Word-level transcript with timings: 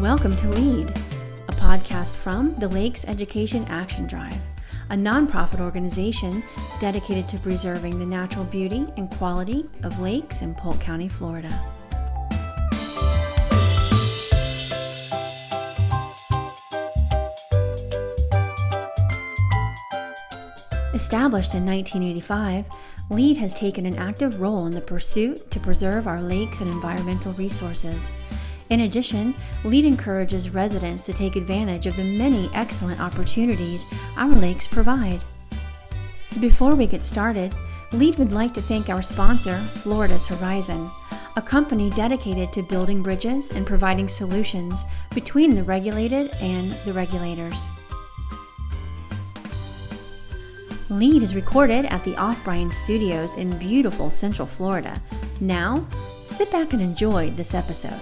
Welcome 0.00 0.34
to 0.36 0.48
LEAD, 0.48 0.88
a 1.48 1.52
podcast 1.52 2.16
from 2.16 2.54
the 2.58 2.68
Lakes 2.68 3.04
Education 3.04 3.66
Action 3.68 4.06
Drive, 4.06 4.40
a 4.88 4.94
nonprofit 4.94 5.60
organization 5.60 6.42
dedicated 6.80 7.28
to 7.28 7.38
preserving 7.38 7.98
the 7.98 8.06
natural 8.06 8.46
beauty 8.46 8.86
and 8.96 9.10
quality 9.10 9.68
of 9.82 10.00
lakes 10.00 10.40
in 10.40 10.54
Polk 10.54 10.80
County, 10.80 11.06
Florida. 11.06 11.48
Established 20.94 21.52
in 21.52 21.66
1985, 21.66 22.64
LEAD 23.10 23.36
has 23.36 23.52
taken 23.52 23.84
an 23.84 23.98
active 23.98 24.40
role 24.40 24.66
in 24.66 24.72
the 24.72 24.80
pursuit 24.80 25.50
to 25.50 25.60
preserve 25.60 26.08
our 26.08 26.22
lakes 26.22 26.62
and 26.62 26.70
environmental 26.70 27.34
resources. 27.34 28.10
In 28.70 28.82
addition, 28.82 29.34
LEAD 29.64 29.84
encourages 29.84 30.50
residents 30.50 31.02
to 31.02 31.12
take 31.12 31.34
advantage 31.34 31.86
of 31.86 31.96
the 31.96 32.04
many 32.04 32.48
excellent 32.54 33.00
opportunities 33.00 33.84
our 34.16 34.30
lakes 34.30 34.68
provide. 34.68 35.20
Before 36.38 36.76
we 36.76 36.86
get 36.86 37.02
started, 37.02 37.52
LEAD 37.92 38.16
would 38.18 38.30
like 38.30 38.54
to 38.54 38.62
thank 38.62 38.88
our 38.88 39.02
sponsor, 39.02 39.56
Florida's 39.58 40.28
Horizon, 40.28 40.88
a 41.34 41.42
company 41.42 41.90
dedicated 41.90 42.52
to 42.52 42.62
building 42.62 43.02
bridges 43.02 43.50
and 43.50 43.66
providing 43.66 44.08
solutions 44.08 44.84
between 45.14 45.50
the 45.56 45.64
regulated 45.64 46.30
and 46.40 46.70
the 46.84 46.92
regulators. 46.92 47.66
Lead 50.90 51.22
is 51.22 51.34
recorded 51.34 51.86
at 51.86 52.04
the 52.04 52.16
Off 52.16 52.42
Bryan 52.44 52.70
Studios 52.70 53.36
in 53.36 53.56
beautiful 53.58 54.10
Central 54.10 54.46
Florida. 54.46 55.00
Now, 55.40 55.84
sit 56.24 56.52
back 56.52 56.72
and 56.72 56.82
enjoy 56.82 57.30
this 57.30 57.54
episode. 57.54 58.00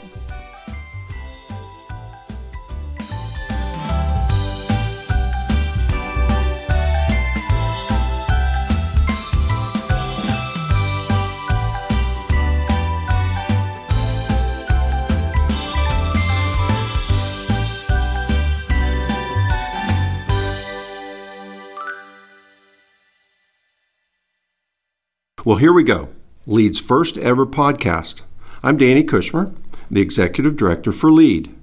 Well, 25.49 25.57
here 25.57 25.73
we 25.73 25.83
go. 25.83 26.11
LEAD's 26.45 26.79
first 26.79 27.17
ever 27.17 27.47
podcast. 27.47 28.21
I'm 28.63 28.77
Danny 28.77 29.03
Kushmer, 29.03 29.55
the 29.91 30.03
Executive 30.03 30.59
Director 30.59 30.93
for 30.93 31.11
LEAD. 31.11 31.57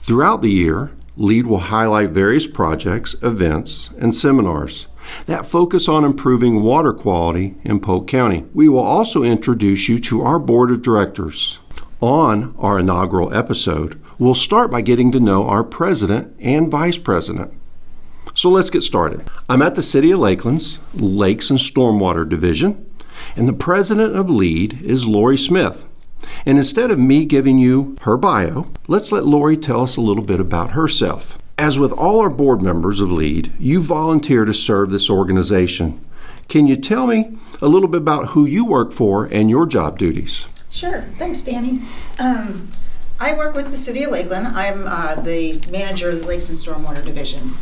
Throughout 0.00 0.42
the 0.42 0.50
year, 0.50 0.90
LEAD 1.16 1.46
will 1.46 1.70
highlight 1.70 2.10
various 2.10 2.48
projects, 2.48 3.14
events, 3.22 3.92
and 4.00 4.12
seminars 4.12 4.88
that 5.26 5.48
focus 5.48 5.86
on 5.86 6.04
improving 6.04 6.64
water 6.64 6.92
quality 6.92 7.54
in 7.62 7.78
Polk 7.78 8.08
County. 8.08 8.44
We 8.54 8.68
will 8.68 8.80
also 8.80 9.22
introduce 9.22 9.88
you 9.88 10.00
to 10.00 10.22
our 10.22 10.40
Board 10.40 10.72
of 10.72 10.82
Directors. 10.82 11.60
On 12.00 12.56
our 12.58 12.80
inaugural 12.80 13.32
episode, 13.32 14.02
we'll 14.18 14.34
start 14.34 14.68
by 14.68 14.80
getting 14.80 15.12
to 15.12 15.20
know 15.20 15.46
our 15.46 15.62
President 15.62 16.34
and 16.40 16.72
Vice 16.72 16.98
President. 16.98 17.54
So 18.34 18.48
let's 18.48 18.70
get 18.70 18.82
started. 18.82 19.30
I'm 19.48 19.62
at 19.62 19.76
the 19.76 19.82
City 19.82 20.10
of 20.10 20.18
Lakeland's 20.18 20.80
Lakes 20.94 21.50
and 21.50 21.58
Stormwater 21.60 22.28
Division 22.28 22.88
and 23.36 23.48
the 23.48 23.52
president 23.52 24.16
of 24.16 24.30
LEAD 24.30 24.82
is 24.82 25.06
Laurie 25.06 25.38
Smith. 25.38 25.84
And 26.46 26.58
instead 26.58 26.90
of 26.90 26.98
me 26.98 27.24
giving 27.24 27.58
you 27.58 27.96
her 28.02 28.16
bio, 28.16 28.68
let's 28.88 29.12
let 29.12 29.24
Laurie 29.24 29.56
tell 29.56 29.82
us 29.82 29.96
a 29.96 30.00
little 30.00 30.22
bit 30.22 30.40
about 30.40 30.72
herself. 30.72 31.38
As 31.58 31.78
with 31.78 31.92
all 31.92 32.20
our 32.20 32.30
board 32.30 32.62
members 32.62 33.00
of 33.00 33.12
LEAD, 33.12 33.52
you 33.58 33.82
volunteer 33.82 34.44
to 34.44 34.54
serve 34.54 34.90
this 34.90 35.10
organization. 35.10 36.04
Can 36.48 36.66
you 36.66 36.76
tell 36.76 37.06
me 37.06 37.36
a 37.60 37.68
little 37.68 37.88
bit 37.88 38.00
about 38.00 38.30
who 38.30 38.46
you 38.46 38.64
work 38.64 38.92
for 38.92 39.26
and 39.26 39.48
your 39.48 39.66
job 39.66 39.98
duties? 39.98 40.48
Sure. 40.70 41.02
Thanks, 41.16 41.42
Danny. 41.42 41.82
Um, 42.18 42.68
I 43.20 43.34
work 43.34 43.54
with 43.54 43.70
the 43.70 43.76
City 43.76 44.02
of 44.02 44.10
Lakeland. 44.10 44.48
I'm 44.48 44.86
uh, 44.86 45.14
the 45.16 45.62
manager 45.70 46.10
of 46.10 46.22
the 46.22 46.28
Lakes 46.28 46.48
and 46.48 46.58
Stormwater 46.58 47.04
Division. 47.04 47.56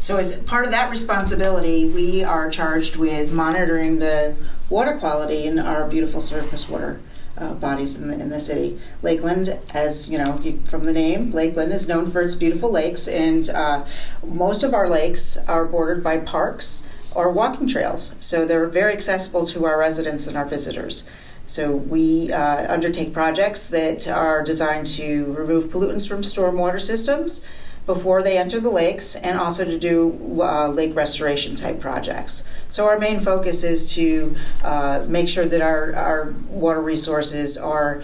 So, 0.00 0.16
as 0.16 0.34
part 0.34 0.64
of 0.64 0.72
that 0.72 0.90
responsibility, 0.90 1.86
we 1.86 2.24
are 2.24 2.50
charged 2.50 2.96
with 2.96 3.32
monitoring 3.32 3.98
the 3.98 4.34
water 4.68 4.96
quality 4.98 5.44
in 5.44 5.58
our 5.58 5.88
beautiful 5.88 6.20
surface 6.20 6.68
water 6.68 7.00
uh, 7.38 7.54
bodies 7.54 7.96
in 7.96 8.08
the, 8.08 8.14
in 8.14 8.28
the 8.30 8.40
city. 8.40 8.78
Lakeland, 9.02 9.58
as 9.74 10.08
you 10.08 10.18
know 10.18 10.42
from 10.66 10.84
the 10.84 10.92
name, 10.92 11.30
Lakeland 11.30 11.72
is 11.72 11.86
known 11.86 12.10
for 12.10 12.22
its 12.22 12.34
beautiful 12.34 12.70
lakes, 12.70 13.08
and 13.08 13.50
uh, 13.50 13.84
most 14.24 14.62
of 14.62 14.74
our 14.74 14.88
lakes 14.88 15.36
are 15.46 15.66
bordered 15.66 16.02
by 16.02 16.18
parks 16.18 16.82
or 17.14 17.30
walking 17.30 17.66
trails. 17.66 18.14
So 18.20 18.44
they're 18.44 18.66
very 18.66 18.92
accessible 18.92 19.46
to 19.46 19.64
our 19.66 19.78
residents 19.78 20.26
and 20.26 20.36
our 20.36 20.44
visitors. 20.44 21.08
So 21.46 21.76
we 21.76 22.32
uh, 22.32 22.72
undertake 22.72 23.12
projects 23.12 23.68
that 23.70 24.08
are 24.08 24.42
designed 24.42 24.88
to 24.88 25.32
remove 25.32 25.70
pollutants 25.70 26.08
from 26.08 26.22
stormwater 26.22 26.80
systems 26.80 27.46
before 27.86 28.22
they 28.22 28.36
enter 28.36 28.60
the 28.60 28.70
lakes 28.70 29.14
and 29.16 29.38
also 29.38 29.64
to 29.64 29.78
do 29.78 30.18
uh, 30.40 30.68
lake 30.68 30.94
restoration 30.94 31.54
type 31.54 31.80
projects. 31.80 32.42
So 32.68 32.86
our 32.88 32.98
main 32.98 33.20
focus 33.20 33.62
is 33.62 33.94
to 33.94 34.34
uh, 34.62 35.04
make 35.08 35.28
sure 35.28 35.46
that 35.46 35.62
our, 35.62 35.94
our 35.94 36.34
water 36.48 36.82
resources 36.82 37.56
are 37.56 38.02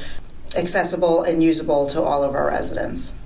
accessible 0.57 1.23
and 1.23 1.43
usable 1.43 1.87
to 1.89 2.01
all 2.01 2.23
of 2.23 2.35
our 2.35 2.47
residents. 2.47 3.19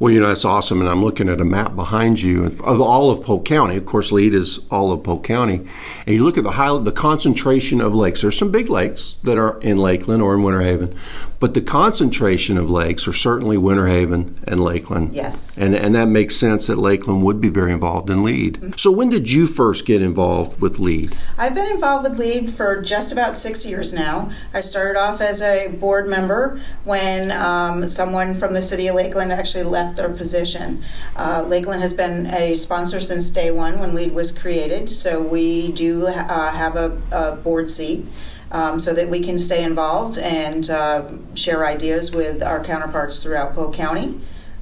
Well, 0.00 0.12
you 0.12 0.20
know, 0.20 0.28
that's 0.28 0.44
awesome. 0.44 0.80
And 0.80 0.88
I'm 0.88 1.04
looking 1.04 1.28
at 1.28 1.40
a 1.40 1.44
map 1.44 1.76
behind 1.76 2.20
you 2.20 2.44
of 2.44 2.80
all 2.80 3.10
of 3.10 3.22
Polk 3.22 3.44
County. 3.44 3.76
Of 3.76 3.86
course, 3.86 4.10
LEAD 4.10 4.34
is 4.34 4.60
all 4.70 4.90
of 4.92 5.02
Polk 5.02 5.22
County. 5.24 5.66
And 6.06 6.14
you 6.14 6.24
look 6.24 6.38
at 6.38 6.44
the 6.44 6.52
high, 6.52 6.76
the 6.78 6.92
concentration 6.92 7.80
of 7.80 7.94
lakes. 7.94 8.22
There's 8.22 8.38
some 8.38 8.50
big 8.50 8.68
lakes 8.68 9.14
that 9.24 9.38
are 9.38 9.58
in 9.60 9.78
Lakeland 9.78 10.22
or 10.22 10.34
in 10.34 10.42
Winter 10.42 10.62
Haven, 10.62 10.94
but 11.38 11.54
the 11.54 11.60
concentration 11.60 12.56
of 12.56 12.70
lakes 12.70 13.06
are 13.06 13.12
certainly 13.12 13.56
Winter 13.56 13.86
Haven 13.86 14.38
and 14.46 14.60
Lakeland. 14.62 15.14
Yes. 15.14 15.58
And, 15.58 15.74
and 15.74 15.94
that 15.94 16.06
makes 16.06 16.36
sense 16.36 16.66
that 16.66 16.78
Lakeland 16.78 17.22
would 17.24 17.40
be 17.40 17.48
very 17.48 17.72
involved 17.72 18.10
in 18.10 18.22
LEAD. 18.22 18.54
Mm-hmm. 18.54 18.72
So 18.76 18.90
when 18.90 19.10
did 19.10 19.30
you 19.30 19.46
first 19.46 19.84
get 19.84 20.02
involved 20.02 20.60
with 20.60 20.78
LEAD? 20.78 21.14
I've 21.38 21.54
been 21.54 21.70
involved 21.70 22.08
with 22.08 22.18
LEAD 22.18 22.50
for 22.50 22.80
just 22.80 23.12
about 23.12 23.34
six 23.34 23.66
years 23.66 23.92
now. 23.92 24.30
I 24.54 24.60
started 24.60 24.98
off 24.98 25.20
as 25.20 25.42
a 25.42 25.68
board 25.68 26.08
member 26.08 26.60
when 26.84 27.30
um, 27.32 27.86
someone 27.86 28.34
from 28.34 28.54
the 28.54 28.62
city 28.62 28.88
of 28.88 28.94
Lakeland 28.94 29.32
actually 29.32 29.64
left 29.64 29.96
their 29.96 30.08
position. 30.08 30.82
Uh, 31.16 31.44
Lakeland 31.46 31.82
has 31.82 31.92
been 31.92 32.26
a 32.26 32.54
sponsor 32.56 33.00
since 33.00 33.30
day 33.30 33.50
one 33.50 33.78
when 33.78 33.94
LEAD 33.94 34.12
was 34.12 34.32
created, 34.32 34.94
so 34.94 35.22
we 35.22 35.72
do 35.72 36.06
uh, 36.06 36.50
have 36.50 36.76
a, 36.76 37.00
a, 37.12 37.36
board 37.36 37.68
seat. 37.70 38.04
Um, 38.52 38.78
so 38.78 38.94
that 38.94 39.08
we 39.08 39.20
can 39.20 39.38
stay 39.38 39.64
involved 39.64 40.18
and 40.18 40.70
uh, 40.70 41.08
share 41.34 41.66
ideas 41.66 42.12
with 42.12 42.44
our 42.44 42.62
counterparts 42.62 43.20
throughout 43.20 43.54
Polk 43.54 43.74
County. 43.74 44.20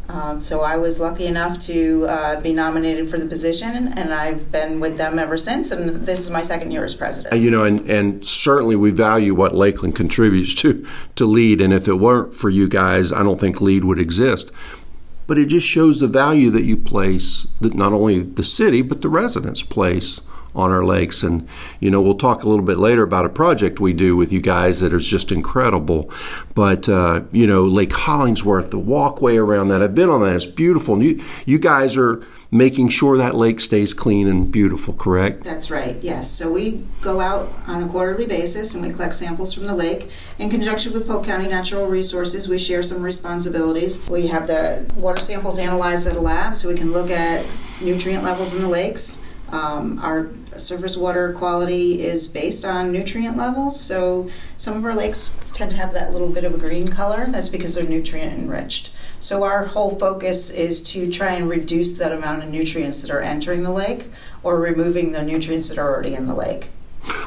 Um, 0.08 0.40
so 0.40 0.60
I 0.60 0.76
was 0.76 1.00
lucky 1.00 1.26
enough 1.26 1.58
to 1.60 2.06
uh, 2.08 2.40
be 2.40 2.52
nominated 2.52 3.10
for 3.10 3.18
the 3.18 3.26
position, 3.26 3.88
and 3.96 4.12
I've 4.12 4.52
been 4.52 4.80
with 4.80 4.98
them 4.98 5.18
ever 5.18 5.36
since. 5.36 5.70
And 5.70 6.06
this 6.06 6.20
is 6.20 6.30
my 6.30 6.42
second 6.42 6.72
year 6.72 6.84
as 6.84 6.94
president. 6.94 7.40
You 7.40 7.50
know, 7.50 7.64
and, 7.64 7.90
and 7.90 8.26
certainly 8.26 8.76
we 8.76 8.90
value 8.90 9.34
what 9.34 9.54
Lakeland 9.54 9.96
contributes 9.96 10.54
to 10.56 10.86
to 11.16 11.24
LEAD. 11.24 11.60
And 11.60 11.72
if 11.72 11.88
it 11.88 11.94
weren't 11.94 12.34
for 12.34 12.50
you 12.50 12.68
guys, 12.68 13.12
I 13.12 13.22
don't 13.22 13.40
think 13.40 13.60
LEAD 13.60 13.84
would 13.84 13.98
exist 13.98 14.50
but 15.26 15.38
it 15.38 15.46
just 15.46 15.66
shows 15.66 16.00
the 16.00 16.06
value 16.06 16.50
that 16.50 16.64
you 16.64 16.76
place 16.76 17.46
that 17.60 17.74
not 17.74 17.92
only 17.92 18.20
the 18.20 18.44
city 18.44 18.82
but 18.82 19.00
the 19.00 19.08
residents 19.08 19.62
place 19.62 20.20
on 20.54 20.70
our 20.70 20.84
lakes 20.84 21.22
and 21.22 21.46
you 21.80 21.90
know 21.90 22.00
we'll 22.00 22.16
talk 22.16 22.42
a 22.42 22.48
little 22.48 22.64
bit 22.64 22.78
later 22.78 23.02
about 23.02 23.24
a 23.24 23.28
project 23.28 23.80
we 23.80 23.92
do 23.92 24.16
with 24.16 24.32
you 24.32 24.40
guys 24.40 24.80
that 24.80 24.92
is 24.92 25.06
just 25.06 25.32
incredible 25.32 26.10
but 26.54 26.88
uh, 26.88 27.20
you 27.32 27.46
know 27.46 27.64
lake 27.64 27.92
hollingsworth 27.92 28.70
the 28.70 28.78
walkway 28.78 29.36
around 29.36 29.68
that 29.68 29.82
i've 29.82 29.94
been 29.94 30.10
on 30.10 30.20
that 30.20 30.34
it's 30.34 30.46
beautiful 30.46 30.94
and 30.94 31.04
you, 31.04 31.24
you 31.46 31.58
guys 31.58 31.96
are 31.96 32.24
making 32.54 32.88
sure 32.88 33.16
that 33.16 33.34
lake 33.34 33.58
stays 33.58 33.92
clean 33.92 34.28
and 34.28 34.50
beautiful, 34.52 34.94
correct? 34.94 35.42
That's 35.42 35.72
right, 35.72 35.96
yes. 36.00 36.30
So 36.30 36.52
we 36.52 36.84
go 37.00 37.20
out 37.20 37.52
on 37.66 37.82
a 37.82 37.88
quarterly 37.88 38.26
basis 38.26 38.74
and 38.74 38.84
we 38.84 38.90
collect 38.90 39.12
samples 39.14 39.52
from 39.52 39.64
the 39.64 39.74
lake. 39.74 40.08
In 40.38 40.48
conjunction 40.48 40.92
with 40.92 41.04
Polk 41.08 41.24
County 41.24 41.48
Natural 41.48 41.88
Resources, 41.88 42.48
we 42.48 42.58
share 42.58 42.84
some 42.84 43.02
responsibilities. 43.02 44.08
We 44.08 44.28
have 44.28 44.46
the 44.46 44.88
water 44.94 45.20
samples 45.20 45.58
analyzed 45.58 46.06
at 46.06 46.14
a 46.14 46.20
lab 46.20 46.54
so 46.54 46.68
we 46.68 46.76
can 46.76 46.92
look 46.92 47.10
at 47.10 47.44
nutrient 47.82 48.22
levels 48.22 48.54
in 48.54 48.62
the 48.62 48.68
lakes. 48.68 49.20
Um, 49.48 49.98
our 50.00 50.30
surface 50.58 50.96
water 50.96 51.32
quality 51.32 52.02
is 52.02 52.26
based 52.26 52.64
on 52.64 52.92
nutrient 52.92 53.36
levels, 53.36 53.80
so 53.80 54.28
some 54.56 54.76
of 54.76 54.84
our 54.84 54.94
lakes 54.94 55.38
tend 55.52 55.70
to 55.70 55.76
have 55.76 55.92
that 55.94 56.12
little 56.12 56.28
bit 56.28 56.44
of 56.44 56.54
a 56.54 56.58
green 56.58 56.88
color. 56.88 57.26
That's 57.28 57.48
because 57.48 57.74
they're 57.74 57.84
nutrient 57.84 58.38
enriched. 58.38 58.90
So 59.20 59.44
our 59.44 59.64
whole 59.64 59.98
focus 59.98 60.50
is 60.50 60.80
to 60.92 61.10
try 61.10 61.32
and 61.32 61.48
reduce 61.48 61.98
that 61.98 62.12
amount 62.12 62.42
of 62.42 62.50
nutrients 62.50 63.02
that 63.02 63.10
are 63.10 63.20
entering 63.20 63.62
the 63.62 63.72
lake 63.72 64.10
or 64.42 64.60
removing 64.60 65.12
the 65.12 65.22
nutrients 65.22 65.68
that 65.68 65.78
are 65.78 65.92
already 65.92 66.14
in 66.14 66.26
the 66.26 66.34
lake. 66.34 66.70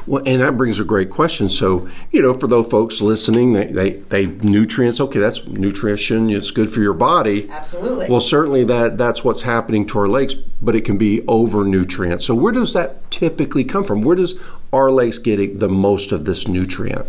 Well, 0.06 0.22
and 0.26 0.40
that 0.40 0.56
brings 0.56 0.80
a 0.80 0.84
great 0.84 1.10
question. 1.10 1.48
So, 1.48 1.88
you 2.12 2.22
know, 2.22 2.34
for 2.34 2.46
those 2.46 2.66
folks 2.68 3.00
listening, 3.00 3.52
they, 3.52 3.66
they, 3.66 3.90
they 3.90 4.26
nutrients, 4.26 5.00
okay, 5.00 5.18
that's 5.18 5.46
nutrition, 5.46 6.30
it's 6.30 6.50
good 6.50 6.72
for 6.72 6.80
your 6.80 6.94
body. 6.94 7.48
Absolutely. 7.50 8.08
Well, 8.08 8.20
certainly 8.20 8.64
that 8.64 8.98
that's 8.98 9.22
what's 9.24 9.42
happening 9.42 9.86
to 9.88 9.98
our 9.98 10.08
lakes, 10.08 10.34
but 10.34 10.74
it 10.74 10.84
can 10.84 10.98
be 10.98 11.24
over 11.28 11.64
nutrient. 11.64 12.22
So, 12.22 12.34
where 12.34 12.52
does 12.52 12.72
that 12.72 13.10
typically 13.10 13.64
come 13.64 13.84
from? 13.84 14.02
Where 14.02 14.16
does 14.16 14.40
our 14.72 14.90
lakes 14.90 15.18
get 15.18 15.58
the 15.58 15.68
most 15.68 16.12
of 16.12 16.24
this 16.24 16.48
nutrient? 16.48 17.06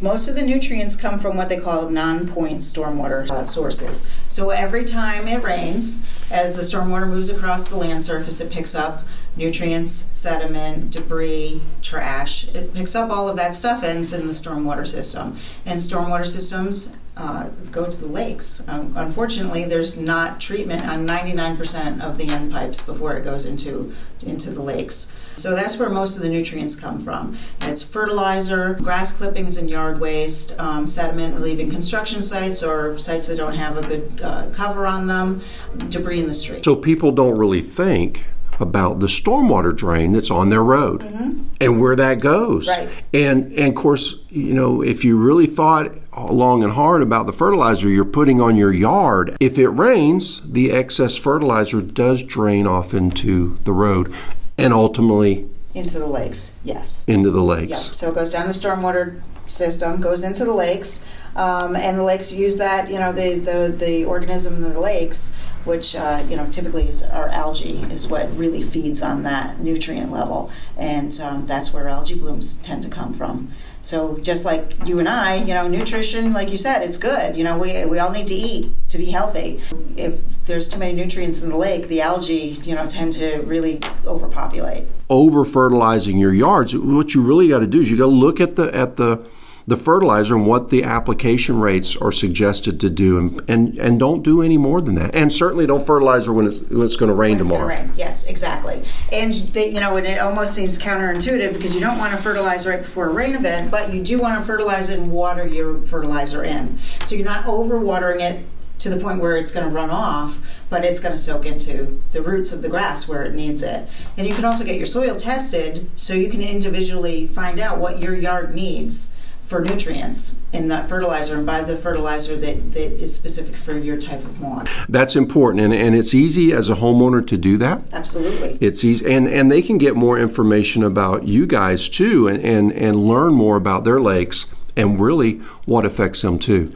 Most 0.00 0.28
of 0.28 0.36
the 0.36 0.42
nutrients 0.42 0.94
come 0.94 1.18
from 1.18 1.36
what 1.36 1.48
they 1.48 1.56
call 1.58 1.90
non-point 1.90 2.60
stormwater 2.60 3.28
uh, 3.28 3.42
sources. 3.42 4.06
So 4.28 4.50
every 4.50 4.84
time 4.84 5.26
it 5.26 5.42
rains, 5.42 6.06
as 6.30 6.54
the 6.54 6.62
stormwater 6.62 7.08
moves 7.08 7.30
across 7.30 7.68
the 7.68 7.76
land 7.76 8.04
surface, 8.04 8.40
it 8.40 8.52
picks 8.52 8.76
up 8.76 9.02
nutrients, 9.38 10.06
sediment, 10.10 10.90
debris, 10.90 11.62
trash. 11.80 12.48
It 12.54 12.74
picks 12.74 12.94
up 12.94 13.10
all 13.10 13.28
of 13.28 13.36
that 13.36 13.54
stuff 13.54 13.82
and 13.82 14.00
it's 14.00 14.12
in 14.12 14.26
the 14.26 14.32
stormwater 14.32 14.86
system. 14.86 15.36
And 15.64 15.78
stormwater 15.78 16.26
systems 16.26 16.96
uh, 17.18 17.48
go 17.72 17.84
to 17.84 18.00
the 18.00 18.06
lakes. 18.06 18.66
Um, 18.68 18.92
unfortunately, 18.96 19.64
there's 19.64 19.96
not 19.96 20.40
treatment 20.40 20.86
on 20.86 21.04
99% 21.04 22.00
of 22.00 22.16
the 22.16 22.28
end 22.28 22.52
pipes 22.52 22.80
before 22.80 23.16
it 23.16 23.24
goes 23.24 23.44
into 23.44 23.92
into 24.24 24.50
the 24.50 24.62
lakes. 24.62 25.12
So 25.36 25.54
that's 25.54 25.76
where 25.78 25.88
most 25.88 26.16
of 26.16 26.22
the 26.22 26.28
nutrients 26.28 26.76
come 26.76 26.98
from. 26.98 27.36
It's 27.60 27.82
fertilizer, 27.82 28.74
grass 28.74 29.12
clippings 29.12 29.56
and 29.56 29.68
yard 29.68 30.00
waste, 30.00 30.58
um, 30.60 30.86
sediment 30.86 31.40
leaving 31.40 31.70
construction 31.70 32.22
sites 32.22 32.62
or 32.62 32.98
sites 32.98 33.26
that 33.28 33.36
don't 33.36 33.54
have 33.54 33.76
a 33.76 33.82
good 33.82 34.20
uh, 34.22 34.48
cover 34.52 34.86
on 34.86 35.06
them, 35.06 35.40
debris 35.88 36.20
in 36.20 36.26
the 36.26 36.34
street. 36.34 36.64
So 36.64 36.76
people 36.76 37.12
don't 37.12 37.36
really 37.36 37.62
think 37.62 38.24
about 38.60 39.00
the 39.00 39.06
stormwater 39.06 39.76
drain 39.76 40.12
that's 40.12 40.30
on 40.30 40.50
their 40.50 40.62
road 40.62 41.02
mm-hmm. 41.02 41.42
and 41.60 41.80
where 41.80 41.96
that 41.96 42.20
goes. 42.20 42.68
Right. 42.68 42.88
And 43.12 43.52
and 43.52 43.68
of 43.68 43.74
course, 43.74 44.16
you 44.28 44.54
know, 44.54 44.82
if 44.82 45.04
you 45.04 45.16
really 45.16 45.46
thought 45.46 45.92
long 46.16 46.62
and 46.64 46.72
hard 46.72 47.02
about 47.02 47.26
the 47.26 47.32
fertilizer 47.32 47.88
you're 47.88 48.04
putting 48.04 48.40
on 48.40 48.56
your 48.56 48.72
yard, 48.72 49.36
if 49.40 49.58
it 49.58 49.68
rains, 49.68 50.40
the 50.50 50.72
excess 50.72 51.16
fertilizer 51.16 51.80
does 51.80 52.22
drain 52.22 52.66
off 52.66 52.94
into 52.94 53.58
the 53.64 53.72
road 53.72 54.12
and 54.56 54.72
ultimately 54.72 55.48
into 55.74 55.98
the 55.98 56.06
lakes. 56.06 56.58
Yes. 56.64 57.04
Into 57.06 57.30
the 57.30 57.42
lakes. 57.42 57.70
Yeah. 57.70 57.76
So 57.76 58.08
it 58.10 58.14
goes 58.14 58.30
down 58.30 58.46
the 58.46 58.52
stormwater 58.52 59.22
system, 59.46 60.00
goes 60.00 60.22
into 60.22 60.44
the 60.44 60.52
lakes, 60.52 61.06
um, 61.36 61.76
and 61.76 61.98
the 61.98 62.02
lakes 62.02 62.32
use 62.32 62.56
that. 62.58 62.90
You 62.90 62.98
know, 62.98 63.12
the 63.12 63.36
the 63.36 63.74
the 63.74 64.04
organism 64.04 64.56
in 64.56 64.62
the 64.62 64.80
lakes 64.80 65.36
which 65.68 65.94
uh, 65.94 66.24
you 66.28 66.36
know 66.36 66.46
typically 66.46 66.88
is 66.88 67.02
our 67.02 67.28
algae 67.28 67.82
is 67.92 68.08
what 68.08 68.34
really 68.36 68.62
feeds 68.62 69.02
on 69.02 69.22
that 69.22 69.60
nutrient 69.60 70.10
level, 70.10 70.50
and 70.76 71.20
um, 71.20 71.46
that's 71.46 71.72
where 71.72 71.86
algae 71.88 72.14
blooms 72.14 72.54
tend 72.54 72.82
to 72.82 72.88
come 72.88 73.12
from. 73.12 73.50
So 73.82 74.18
just 74.18 74.44
like 74.44 74.88
you 74.88 74.98
and 74.98 75.08
I, 75.08 75.36
you 75.36 75.54
know, 75.54 75.68
nutrition, 75.68 76.32
like 76.32 76.50
you 76.50 76.56
said, 76.56 76.82
it's 76.82 76.98
good. 76.98 77.36
You 77.36 77.44
know, 77.44 77.56
we, 77.56 77.84
we 77.84 77.98
all 78.00 78.10
need 78.10 78.26
to 78.26 78.34
eat 78.34 78.72
to 78.88 78.98
be 78.98 79.06
healthy. 79.06 79.60
If 79.96 80.44
there's 80.44 80.68
too 80.68 80.78
many 80.78 80.94
nutrients 80.94 81.40
in 81.40 81.48
the 81.48 81.56
lake, 81.56 81.88
the 81.88 82.00
algae, 82.00 82.58
you 82.64 82.74
know, 82.74 82.86
tend 82.86 83.12
to 83.14 83.38
really 83.42 83.80
overpopulate. 84.04 84.84
Over 85.08 85.44
fertilizing 85.44 86.18
your 86.18 86.34
yards, 86.34 86.76
what 86.76 87.14
you 87.14 87.22
really 87.22 87.48
got 87.48 87.60
to 87.60 87.66
do 87.66 87.80
is 87.80 87.90
you 87.90 87.96
got 87.96 88.04
to 88.04 88.10
look 88.10 88.40
at 88.40 88.56
the 88.56 88.74
at 88.74 88.96
the 88.96 89.26
the 89.68 89.76
fertilizer 89.76 90.34
and 90.34 90.46
what 90.46 90.70
the 90.70 90.82
application 90.82 91.60
rates 91.60 91.94
are 91.94 92.10
suggested 92.10 92.80
to 92.80 92.88
do, 92.88 93.18
and 93.18 93.42
and, 93.48 93.78
and 93.78 94.00
don't 94.00 94.22
do 94.22 94.40
any 94.40 94.56
more 94.56 94.80
than 94.80 94.94
that. 94.94 95.14
And 95.14 95.30
certainly 95.30 95.66
don't 95.66 95.84
fertilizer 95.86 96.32
when 96.32 96.46
it's, 96.46 96.60
when 96.60 96.86
it's 96.86 96.96
going 96.96 97.10
to 97.10 97.14
rain 97.14 97.36
tomorrow. 97.36 97.66
Rain. 97.66 97.92
Yes, 97.94 98.24
exactly. 98.24 98.82
And 99.12 99.34
they, 99.34 99.68
you 99.68 99.78
know, 99.78 99.96
and 99.96 100.06
it 100.06 100.20
almost 100.20 100.54
seems 100.54 100.78
counterintuitive 100.78 101.52
because 101.52 101.74
you 101.74 101.82
don't 101.82 101.98
want 101.98 102.16
to 102.16 102.22
fertilize 102.22 102.66
right 102.66 102.80
before 102.80 103.10
a 103.10 103.12
rain 103.12 103.34
event, 103.34 103.70
but 103.70 103.92
you 103.92 104.02
do 104.02 104.18
want 104.18 104.40
to 104.40 104.46
fertilize 104.46 104.88
it 104.88 104.98
and 104.98 105.12
water 105.12 105.46
your 105.46 105.82
fertilizer 105.82 106.42
in, 106.44 106.78
so 107.02 107.14
you're 107.14 107.26
not 107.26 107.44
overwatering 107.44 108.20
it 108.20 108.46
to 108.78 108.88
the 108.88 108.96
point 108.96 109.20
where 109.20 109.36
it's 109.36 109.50
going 109.50 109.68
to 109.68 109.74
run 109.74 109.90
off, 109.90 110.40
but 110.70 110.84
it's 110.84 111.00
going 111.00 111.12
to 111.12 111.20
soak 111.20 111.44
into 111.44 112.00
the 112.12 112.22
roots 112.22 112.52
of 112.52 112.62
the 112.62 112.68
grass 112.68 113.08
where 113.08 113.24
it 113.24 113.34
needs 113.34 113.62
it. 113.62 113.88
And 114.16 114.26
you 114.26 114.34
can 114.34 114.44
also 114.44 114.64
get 114.64 114.76
your 114.76 114.86
soil 114.86 115.16
tested 115.16 115.90
so 115.96 116.14
you 116.14 116.30
can 116.30 116.40
individually 116.40 117.26
find 117.26 117.58
out 117.58 117.78
what 117.78 118.00
your 118.00 118.14
yard 118.14 118.54
needs 118.54 119.14
for 119.48 119.62
nutrients 119.62 120.38
in 120.52 120.68
that 120.68 120.90
fertilizer 120.90 121.34
and 121.34 121.46
buy 121.46 121.62
the 121.62 121.74
fertilizer 121.74 122.36
that, 122.36 122.70
that 122.72 122.92
is 122.92 123.14
specific 123.14 123.56
for 123.56 123.78
your 123.78 123.96
type 123.96 124.22
of 124.22 124.38
lawn. 124.40 124.68
That's 124.90 125.16
important 125.16 125.64
and, 125.64 125.72
and 125.72 125.96
it's 125.96 126.14
easy 126.14 126.52
as 126.52 126.68
a 126.68 126.74
homeowner 126.74 127.26
to 127.26 127.36
do 127.38 127.56
that. 127.56 127.82
Absolutely. 127.94 128.58
It's 128.60 128.84
easy 128.84 129.10
and, 129.10 129.26
and 129.26 129.50
they 129.50 129.62
can 129.62 129.78
get 129.78 129.96
more 129.96 130.18
information 130.18 130.82
about 130.82 131.26
you 131.26 131.46
guys 131.46 131.88
too 131.88 132.28
and, 132.28 132.44
and, 132.44 132.72
and 132.74 133.02
learn 133.02 133.32
more 133.32 133.56
about 133.56 133.84
their 133.84 133.98
lakes 133.98 134.46
and 134.76 135.00
really 135.00 135.40
what 135.64 135.86
affects 135.86 136.20
them 136.20 136.38
too. 136.38 136.70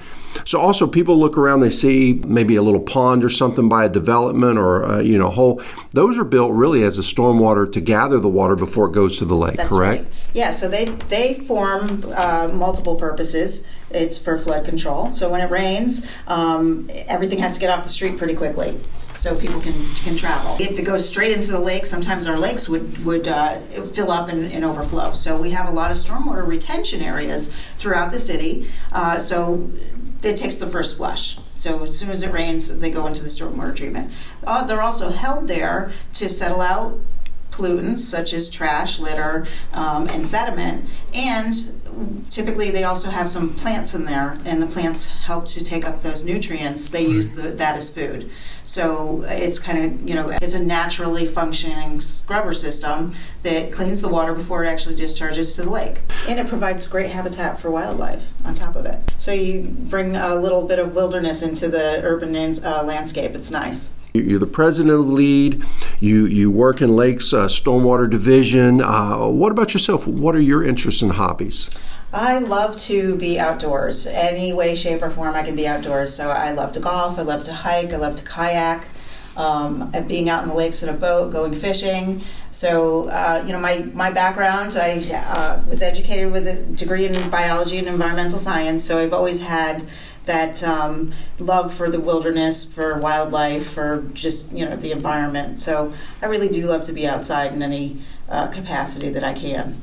So 0.45 0.59
also 0.59 0.87
people 0.87 1.19
look 1.19 1.37
around, 1.37 1.61
they 1.61 1.71
see 1.71 2.21
maybe 2.27 2.57
a 2.57 2.63
little 2.63 2.81
pond 2.81 3.25
or 3.25 3.29
something 3.29 3.69
by 3.69 3.85
a 3.85 3.89
development 3.89 4.59
or 4.59 4.85
uh, 4.85 5.01
you 5.01 5.19
know 5.19 5.31
hole. 5.31 5.63
Those 5.91 6.19
are 6.19 6.25
built 6.25 6.53
really 6.53 6.83
as 6.85 6.99
a 6.99 7.03
stormwater 7.03 7.71
to 7.73 7.81
gather 7.81 8.19
the 8.19 8.29
water 8.29 8.57
before 8.57 8.87
it 8.87 8.93
goes 8.93 9.17
to 9.19 9.25
the 9.25 9.37
lake. 9.37 9.57
That's 9.57 9.69
correct? 9.69 10.05
Right. 10.05 10.13
Yeah. 10.35 10.51
So 10.51 10.69
they 10.69 10.87
they 10.87 11.35
form 11.35 12.05
uh, 12.15 12.51
multiple 12.53 12.97
purposes. 12.97 13.67
It's 13.91 14.17
for 14.17 14.39
flood 14.39 14.65
control. 14.65 15.11
So 15.11 15.31
when 15.31 15.43
it 15.43 15.51
rains, 15.51 16.11
um, 16.27 16.89
everything 17.09 17.39
has 17.39 17.55
to 17.55 17.61
get 17.61 17.71
off 17.71 17.83
the 17.83 17.91
street 17.91 18.17
pretty 18.17 18.35
quickly 18.35 18.81
so 19.15 19.37
people 19.37 19.61
can 19.61 19.75
can 19.97 20.17
travel. 20.17 20.57
If 20.59 20.79
it 20.79 20.83
goes 20.83 21.07
straight 21.07 21.33
into 21.33 21.53
the 21.53 21.59
lake, 21.59 21.87
sometimes 21.87 22.27
our 22.27 22.39
lakes 22.39 22.69
would 22.69 23.05
would 23.05 23.29
uh, 23.29 23.61
fill 23.93 24.11
up 24.11 24.29
and, 24.29 24.51
and, 24.53 24.65
overflow. 24.65 25.13
So 25.13 25.41
we 25.41 25.51
have 25.51 25.69
a 25.69 25.73
lot 25.73 25.91
of 25.91 25.97
stormwater 25.97 26.47
retention 26.47 27.03
areas 27.03 27.55
throughout 27.77 28.11
the 28.11 28.19
city. 28.19 28.67
Uh, 28.93 29.19
so 29.19 29.71
it 30.25 30.37
takes 30.37 30.57
the 30.57 30.67
first 30.67 30.97
flush. 30.97 31.39
So 31.57 31.83
as 31.83 31.97
soon 31.97 32.11
as 32.11 32.23
it 32.23 32.33
rains, 32.33 32.79
they 32.79 32.91
go 32.91 33.07
into 33.07 33.23
the 33.23 33.29
stormwater 33.29 33.75
treatment. 33.75 34.13
Uh, 34.45 34.65
they're 34.65 34.83
also 34.83 35.11
held 35.11 35.49
there 35.49 35.93
to 36.15 36.29
settle 36.29 36.61
out 36.61 36.99
pollutants 37.53 37.99
such 37.99 38.33
as 38.33 38.51
trash, 38.51 38.99
litter, 38.99 39.47
um, 39.73 40.09
and 40.09 40.27
sediment. 40.27 40.85
And 41.15 41.55
typically, 42.31 42.71
they 42.71 42.85
also 42.85 43.11
have 43.11 43.29
some 43.29 43.55
plants 43.55 43.95
in 43.95 44.05
there, 44.05 44.39
and 44.45 44.61
the 44.61 44.67
plants 44.67 45.07
help 45.07 45.45
to 45.47 45.63
take 45.63 45.87
up 45.87 46.01
those 46.01 46.25
nutrients. 46.25 46.89
They 46.89 47.07
use 47.07 47.33
the, 47.33 47.51
that 47.51 47.77
as 47.77 47.91
food. 47.91 48.31
So 48.65 49.23
it's 49.27 49.59
kind 49.59 49.79
of, 49.79 50.09
you 50.09 50.15
know, 50.15 50.31
it's 50.41 50.55
a 50.55 50.63
naturally 50.63 51.27
functioning 51.27 52.01
scrubber 52.01 52.53
system 52.53 53.13
that 53.43 53.73
cleans 53.73 54.01
the 54.01 54.09
water 54.09 54.35
before 54.35 54.65
it 54.65 54.69
actually 54.69 54.95
discharges 54.95 55.55
to 55.57 55.63
the 55.63 55.71
lake. 55.71 56.01
And 56.29 56.39
it 56.39 56.47
provides 56.47 56.87
great 56.87 57.11
habitat 57.11 57.59
for 57.59 57.71
wildlife 57.71 58.33
on 58.45 58.55
top 58.55 58.77
of 58.77 58.87
it. 58.87 59.13
So 59.19 59.33
you 59.33 59.63
bring 59.63 60.17
a 60.17 60.35
little 60.35 60.63
bit 60.63 60.79
of 60.79 60.95
wilderness 60.95 61.43
into 61.43 61.69
the 61.69 62.01
urban 62.05 62.35
uh, 62.37 62.85
landscape. 62.85 63.35
It's 63.35 63.51
nice. 63.51 63.99
You're 64.15 64.39
the 64.39 64.47
president 64.47 64.93
of 64.95 65.09
LEAD. 65.09 65.65
You 66.01 66.27
you 66.27 66.51
work 66.51 66.83
in 66.83 66.95
Lakes 66.95 67.33
uh, 67.33 67.47
Stormwater 67.47 68.11
Division. 68.11 68.83
Uh, 68.83 69.27
what 69.29 69.53
about 69.53 69.73
yourself? 69.73 70.07
What 70.07 70.37
are 70.37 70.41
your 70.41 70.63
interests 70.63 71.01
and 71.01 71.13
hobbies? 71.13 71.71
I 72.13 72.39
love 72.39 72.77
to 72.89 73.17
be 73.17 73.39
outdoors. 73.39 74.07
Any 74.07 74.53
way, 74.53 74.75
shape, 74.75 75.03
or 75.03 75.09
form 75.09 75.35
I 75.35 75.43
can 75.43 75.57
be 75.57 75.67
outdoors. 75.67 76.15
So 76.15 76.29
I 76.29 76.51
love 76.51 76.73
to 76.73 76.81
golf, 76.81 77.19
I 77.19 77.23
love 77.23 77.43
to 77.45 77.55
hike, 77.55 77.95
I 77.95 77.97
love 77.97 78.17
to 78.17 78.25
kayak. 78.25 78.87
Um, 79.35 79.91
being 80.09 80.29
out 80.29 80.43
in 80.43 80.51
the 80.51 80.55
lakes 80.55 80.83
in 80.83 80.91
a 80.91 80.93
boat, 80.93 81.33
going 81.33 81.55
fishing. 81.55 82.21
So, 82.51 83.09
uh, 83.09 83.43
you 83.47 83.55
know, 83.55 83.59
my, 83.59 83.79
my 83.95 84.11
background, 84.11 84.77
I 84.79 84.99
uh, 85.11 85.63
was 85.67 85.81
educated 85.81 86.31
with 86.31 86.47
a 86.47 86.63
degree 86.77 87.07
in 87.07 87.31
biology 87.31 87.79
and 87.79 87.89
environmental 87.89 88.39
science, 88.39 88.85
so 88.85 88.99
I've 88.99 89.15
always 89.15 89.41
had 89.41 89.89
that 90.25 90.63
um, 90.63 91.13
love 91.39 91.75
for 91.75 91.91
the 91.91 92.01
wilderness, 92.01 92.65
for 92.65 92.99
wildlife, 92.99 93.71
for 93.71 94.03
just, 94.13 94.53
you 94.53 94.65
know, 94.65 94.77
the 94.77 94.93
environment. 94.93 95.59
So 95.61 95.93
I 96.21 96.27
really 96.27 96.49
do 96.49 96.67
love 96.67 96.85
to 96.85 96.93
be 96.93 97.07
outside 97.07 97.53
in 97.53 97.63
any 97.63 97.99
uh, 98.29 98.49
capacity 98.49 99.11
that 99.11 99.25
I 99.25 99.33
can. 99.33 99.81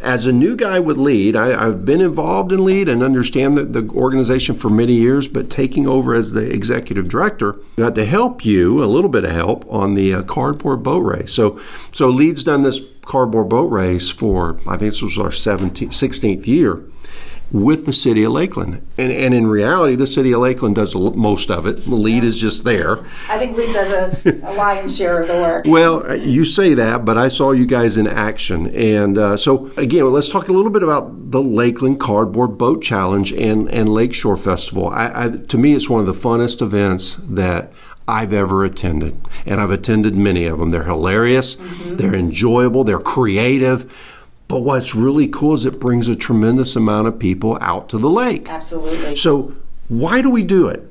As 0.00 0.24
a 0.24 0.32
new 0.32 0.56
guy 0.56 0.78
with 0.78 0.96
LEAD, 0.96 1.36
I, 1.36 1.48
have 1.66 1.84
been 1.84 2.00
involved 2.00 2.52
in 2.52 2.64
LEAD 2.64 2.88
and 2.88 3.02
understand 3.02 3.58
the, 3.58 3.64
the 3.64 3.86
organization 3.90 4.54
for 4.54 4.70
many 4.70 4.94
years, 4.94 5.28
but 5.28 5.50
taking 5.50 5.86
over 5.86 6.14
as 6.14 6.32
the 6.32 6.50
executive 6.50 7.08
director, 7.08 7.56
got 7.76 7.94
to 7.96 8.06
help 8.06 8.44
you, 8.44 8.82
a 8.82 8.86
little 8.86 9.10
bit 9.10 9.24
of 9.24 9.32
help, 9.32 9.70
on 9.70 9.94
the 9.94 10.14
uh, 10.14 10.22
cardboard 10.22 10.82
boat 10.82 11.00
race. 11.00 11.32
So, 11.32 11.60
so 11.92 12.08
LEAD's 12.08 12.42
done 12.42 12.62
this 12.62 12.80
cardboard 13.02 13.50
boat 13.50 13.70
race 13.70 14.08
for, 14.08 14.58
I 14.66 14.78
think 14.78 14.92
this 14.92 15.02
was 15.02 15.18
our 15.18 15.28
17th, 15.28 15.88
16th 15.88 16.46
year 16.46 16.82
with 17.52 17.86
the 17.86 17.92
city 17.92 18.22
of 18.22 18.32
Lakeland. 18.32 18.86
And, 18.96 19.12
and 19.12 19.34
in 19.34 19.46
reality, 19.46 19.96
the 19.96 20.06
city 20.06 20.32
of 20.32 20.40
Lakeland 20.40 20.76
does 20.76 20.94
most 20.94 21.50
of 21.50 21.66
it. 21.66 21.84
The 21.84 21.94
LEAD 21.94 22.22
yeah. 22.22 22.28
is 22.28 22.40
just 22.40 22.64
there. 22.64 22.98
I 23.28 23.38
think 23.38 23.56
LEAD 23.56 23.72
does 23.72 23.90
a, 23.90 24.40
a, 24.44 24.54
lion's 24.54 24.96
share 24.96 25.20
of 25.20 25.28
the 25.28 25.34
work. 25.34 25.64
Well, 25.66 26.06
uh, 26.06 26.14
you 26.14 26.44
say 26.44 26.74
that, 26.74 27.04
but 27.04 27.18
I 27.18 27.28
saw 27.28 27.50
you 27.52 27.66
guys 27.66 27.96
in 27.96 28.06
action. 28.06 28.68
And 28.68 29.18
uh, 29.18 29.36
so, 29.36 29.66
again, 29.76 30.10
let's 30.12 30.28
talk 30.28 30.48
a 30.48 30.52
little 30.52 30.70
bit 30.70 30.82
about 30.82 31.30
the 31.30 31.42
Lakeland 31.42 31.98
Cardboard 31.98 32.56
Boat 32.56 32.82
Challenge 32.82 33.32
and, 33.32 33.68
and 33.70 33.88
Lakeshore 33.88 34.36
Festival. 34.36 34.88
I, 34.88 35.24
I, 35.24 35.28
to 35.28 35.58
me, 35.58 35.74
it's 35.74 35.88
one 35.88 36.00
of 36.00 36.06
the 36.06 36.12
funnest 36.12 36.62
events 36.62 37.16
that 37.28 37.72
I've 38.06 38.32
ever 38.32 38.64
attended. 38.64 39.20
And 39.46 39.60
I've 39.60 39.70
attended 39.70 40.16
many 40.16 40.44
of 40.46 40.58
them. 40.58 40.70
They're 40.70 40.84
hilarious, 40.84 41.56
mm-hmm. 41.56 41.96
they're 41.96 42.14
enjoyable, 42.14 42.84
they're 42.84 42.98
creative 42.98 43.92
But 44.50 44.62
what's 44.62 44.96
really 44.96 45.28
cool 45.28 45.54
is 45.54 45.64
it 45.64 45.78
brings 45.78 46.08
a 46.08 46.16
tremendous 46.16 46.74
amount 46.74 47.06
of 47.06 47.20
people 47.20 47.56
out 47.60 47.88
to 47.90 47.98
the 47.98 48.10
lake. 48.10 48.50
Absolutely. 48.50 49.14
So, 49.14 49.54
why 49.86 50.22
do 50.22 50.28
we 50.28 50.42
do 50.42 50.66
it? 50.66 50.90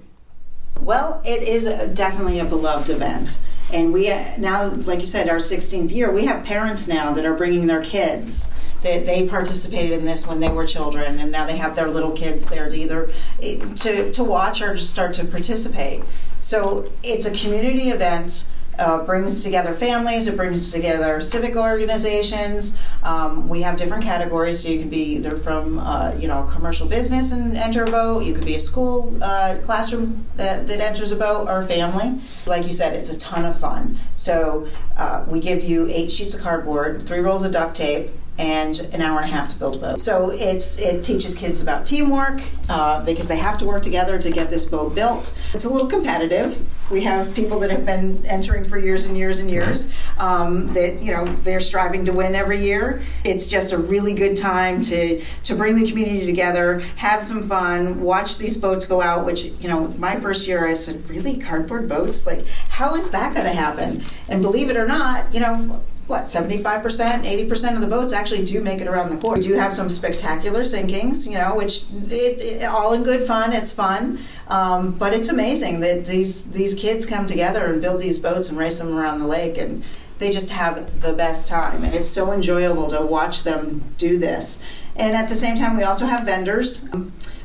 Well, 0.80 1.22
it 1.26 1.46
is 1.46 1.68
a, 1.68 1.90
definitely 1.90 2.40
a 2.40 2.46
beloved 2.46 2.90
event. 2.90 3.38
And 3.74 3.92
we 3.92 4.10
uh, 4.10 4.38
now, 4.38 4.70
like 4.70 5.02
you 5.02 5.08
said, 5.08 5.28
our 5.28 5.40
16th 5.40 5.94
year, 5.94 6.10
we 6.10 6.24
have 6.24 6.46
parents 6.46 6.88
now 6.88 7.12
that 7.12 7.26
are 7.26 7.34
bringing 7.34 7.68
their 7.68 7.82
kids. 7.82 8.56
That 8.84 9.06
they 9.06 9.28
participated 9.28 9.92
in 9.92 10.06
this 10.06 10.26
when 10.26 10.40
they 10.40 10.48
were 10.48 10.66
children, 10.66 11.20
and 11.20 11.30
now 11.30 11.46
they 11.46 11.58
have 11.58 11.76
their 11.76 11.90
little 11.90 12.14
kids 12.14 12.46
there 12.46 12.70
to 12.70 12.78
either 12.78 13.10
eh, 13.44 13.60
to, 13.76 14.10
to 14.14 14.24
watch 14.24 14.62
or 14.62 14.78
to 14.78 14.82
start 14.82 15.14
to 15.16 15.26
participate. 15.26 16.02
So 16.40 16.90
it's 17.04 17.26
a 17.26 17.32
community 17.32 17.90
event 17.90 18.48
uh, 18.80 19.04
brings 19.06 19.44
together 19.44 19.74
families, 19.74 20.28
it 20.28 20.36
brings 20.36 20.72
together 20.72 21.20
civic 21.20 21.56
organizations. 21.56 22.80
Um, 23.04 23.48
we 23.48 23.62
have 23.62 23.76
different 23.76 24.04
categories, 24.04 24.62
so 24.62 24.70
you 24.70 24.80
can 24.80 24.90
be 24.90 25.18
either 25.18 25.36
from 25.36 25.80
uh, 25.80 26.14
you 26.18 26.28
know 26.28 26.44
commercial 26.44 26.88
business 26.88 27.32
and 27.32 27.58
enter 27.58 27.84
a 27.84 27.92
boat, 27.92 28.24
you 28.24 28.34
could 28.34 28.46
be 28.46 28.56
a 28.56 28.60
school 28.60 29.18
uh, 29.22 29.58
classroom 29.64 30.26
that, 30.36 30.68
that, 30.68 30.80
enters 30.80 31.12
a 31.12 31.16
boat, 31.16 31.48
or 31.48 31.60
a 31.60 31.66
family. 31.66 32.22
Like 32.46 32.64
you 32.64 32.72
said, 32.72 32.94
it's 32.94 33.10
a 33.10 33.18
ton 33.18 33.46
of 33.46 33.60
fun. 33.60 33.98
So 34.16 34.68
uh, 34.98 35.26
we 35.28 35.40
give 35.40 35.64
you 35.64 35.88
eight 35.90 36.12
sheets 36.12 36.34
of 36.34 36.42
cardboard, 36.42 37.06
three 37.06 37.20
rolls 37.20 37.44
of 37.44 37.52
duct 37.52 37.76
tape, 37.76 38.10
and 38.40 38.80
an 38.94 39.02
hour 39.02 39.20
and 39.20 39.30
a 39.30 39.32
half 39.32 39.50
to 39.50 39.60
build 39.60 39.76
a 39.76 39.80
boat. 39.80 40.00
So 40.00 40.32
it's 40.32 40.80
it 40.80 41.04
teaches 41.04 41.36
kids 41.36 41.62
about 41.62 41.86
teamwork 41.86 42.42
uh, 42.70 43.04
because 43.04 43.28
they 43.28 43.38
have 43.38 43.58
to 43.58 43.66
work 43.66 43.84
together 43.84 44.18
to 44.18 44.32
get 44.32 44.50
this 44.50 44.66
boat 44.66 44.96
built. 44.96 45.38
It's 45.54 45.66
a 45.66 45.70
little 45.70 45.88
competitive. 45.88 46.66
We 46.90 47.02
have 47.02 47.36
people 47.36 47.60
that 47.60 47.70
have 47.70 47.86
been 47.86 48.26
entering 48.26 48.64
for 48.64 48.78
years 48.78 49.06
and 49.06 49.18
years 49.18 49.42
and 49.42 49.52
years 49.52 49.94
um, 50.18 50.68
that 50.70 51.02
you 51.02 51.12
know 51.12 51.26
they're 51.44 51.60
striving 51.60 52.06
to 52.06 52.14
win 52.14 52.34
every 52.34 52.64
year. 52.64 53.02
It's 53.26 53.46
just 53.46 53.74
a 53.74 53.78
really 53.78 54.14
good 54.14 54.38
time 54.38 54.82
to 54.84 55.22
to 55.44 55.56
bring 55.56 55.76
the 55.76 55.88
community 55.88 56.26
together, 56.26 56.80
have 56.96 57.24
some 57.24 57.44
fun, 57.44 58.00
watch 58.00 58.38
these 58.38 58.58
boats 58.58 58.86
go 58.86 59.02
out. 59.02 59.26
Which 59.26 59.44
you 59.44 59.68
know, 59.68 59.90
my 59.98 60.16
first 60.16 60.48
year 60.48 60.66
I 60.66 60.74
said, 60.74 61.08
really 61.10 61.38
cardboard 61.38 61.90
boats? 61.90 62.26
Like, 62.26 62.48
how 62.70 62.96
is 62.96 63.12
that 63.12 63.34
going 63.34 63.46
to 63.46 63.54
happen? 63.54 64.02
And 64.30 64.42
believe 64.42 64.70
it 64.70 64.78
or 64.78 64.88
not, 64.88 65.34
you 65.34 65.42
know 65.42 65.84
what, 66.10 66.24
75%, 66.24 66.82
80% 66.82 67.76
of 67.76 67.82
the 67.82 67.88
boats 67.88 68.14
actually 68.14 68.44
do 68.44 68.62
make 68.62 68.82
it 68.82 68.88
around 68.88 69.10
the 69.10 69.18
court. 69.18 69.40
We 69.40 69.44
do 69.46 69.54
have 69.54 69.72
some 69.72 69.90
spectacular 69.90 70.62
sinkings, 70.62 71.30
you 71.30 71.38
know, 71.38 71.56
which 71.56 71.84
it, 72.10 72.42
it 72.42 72.64
all 72.64 72.94
in 72.94 73.04
good 73.04 73.26
fun. 73.28 73.54
It's 73.54 73.72
fun. 73.72 74.18
Um, 74.48 74.98
but 74.98 75.14
it's 75.14 75.30
amazing 75.30 75.82
that 75.82 76.06
these, 76.06 76.52
these 76.52 76.74
kids 76.74 77.06
come 77.06 77.28
together 77.28 77.68
and 77.68 77.80
build 77.80 78.02
these 78.02 78.18
boats 78.18 78.50
and 78.50 78.58
race 78.58 78.80
them 78.80 78.98
around 78.98 79.20
the 79.20 79.28
lake. 79.28 79.60
And 79.60 79.84
they 80.18 80.32
just 80.32 80.50
have 80.50 81.02
the 81.02 81.14
best 81.14 81.48
time. 81.48 81.84
And 81.84 81.94
it's 81.94 82.08
so 82.08 82.32
enjoyable 82.32 82.88
to 82.88 83.02
watch 83.06 83.44
them 83.44 83.84
do 84.00 84.18
this. 84.18 84.64
And 84.96 85.16
at 85.16 85.30
the 85.30 85.36
same 85.36 85.56
time, 85.56 85.78
we 85.78 85.84
also 85.84 86.06
have 86.06 86.26
vendors 86.26 86.90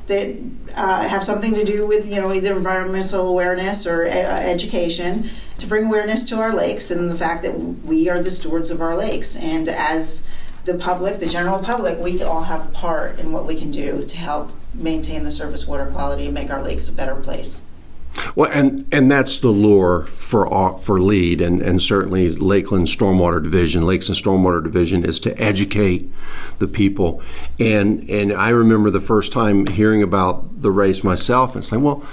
that 0.07 0.37
uh, 0.75 1.09
have 1.09 1.25
something 1.25 1.55
to 1.55 1.65
do 1.65 1.87
with 1.87 2.09
you 2.09 2.17
know 2.17 2.33
either 2.33 2.57
environmental 2.57 3.29
awareness 3.29 3.87
or 3.87 4.07
uh, 4.07 4.11
education 4.11 5.29
to 5.59 5.67
bring 5.67 5.87
awareness 5.87 6.23
to 6.25 6.41
our 6.41 6.53
lakes 6.53 6.91
and 6.91 7.11
the 7.11 7.17
fact 7.17 7.43
that 7.43 7.59
we 7.85 8.09
are 8.09 8.21
the 8.21 8.31
stewards 8.31 8.71
of 8.71 8.81
our 8.81 8.97
lakes. 8.97 9.37
And 9.37 9.69
as 9.69 10.27
the 10.65 10.75
public 10.75 11.19
the 11.19 11.27
general 11.27 11.59
public 11.59 11.99
we 11.99 12.23
all 12.23 12.43
have 12.43 12.65
a 12.65 12.69
part 12.69 13.19
in 13.19 13.33
what 13.33 13.47
we 13.47 13.55
can 13.55 13.71
do 13.71 14.03
to 14.03 14.17
help 14.17 14.51
maintain 14.73 15.23
the 15.23 15.31
surface 15.31 15.67
water 15.67 15.87
quality 15.87 16.25
and 16.25 16.35
make 16.35 16.51
our 16.51 16.63
lakes 16.63 16.89
a 16.89 16.93
better 16.93 17.15
place 17.17 17.63
well, 18.35 18.51
and 18.53 18.85
and 18.93 19.11
that's 19.11 19.39
the 19.39 19.49
lure 19.49 20.07
for 20.19 20.79
for 20.79 21.01
LEAD, 21.01 21.41
and 21.41 21.61
and 21.63 21.83
certainly 21.83 22.31
Lakeland 22.31 22.89
Stormwater 22.89 23.43
Division, 23.43 23.87
Lakes 23.87 24.09
and 24.09 24.17
Stormwater 24.17 24.63
Division, 24.63 25.05
is 25.05 25.21
to 25.21 25.41
educate 25.41 26.11
the 26.59 26.69
people. 26.69 27.23
And 27.59 28.09
and 28.09 28.33
I 28.33 28.51
remember 28.51 28.91
the 28.91 29.01
first 29.01 29.33
time 29.33 29.67
hearing 29.67 30.03
about 30.03 30.63
the 30.63 30.71
race 30.71 31.05
myself, 31.05 31.55
and 31.55 31.65
saying, 31.65 31.83
well. 31.83 32.05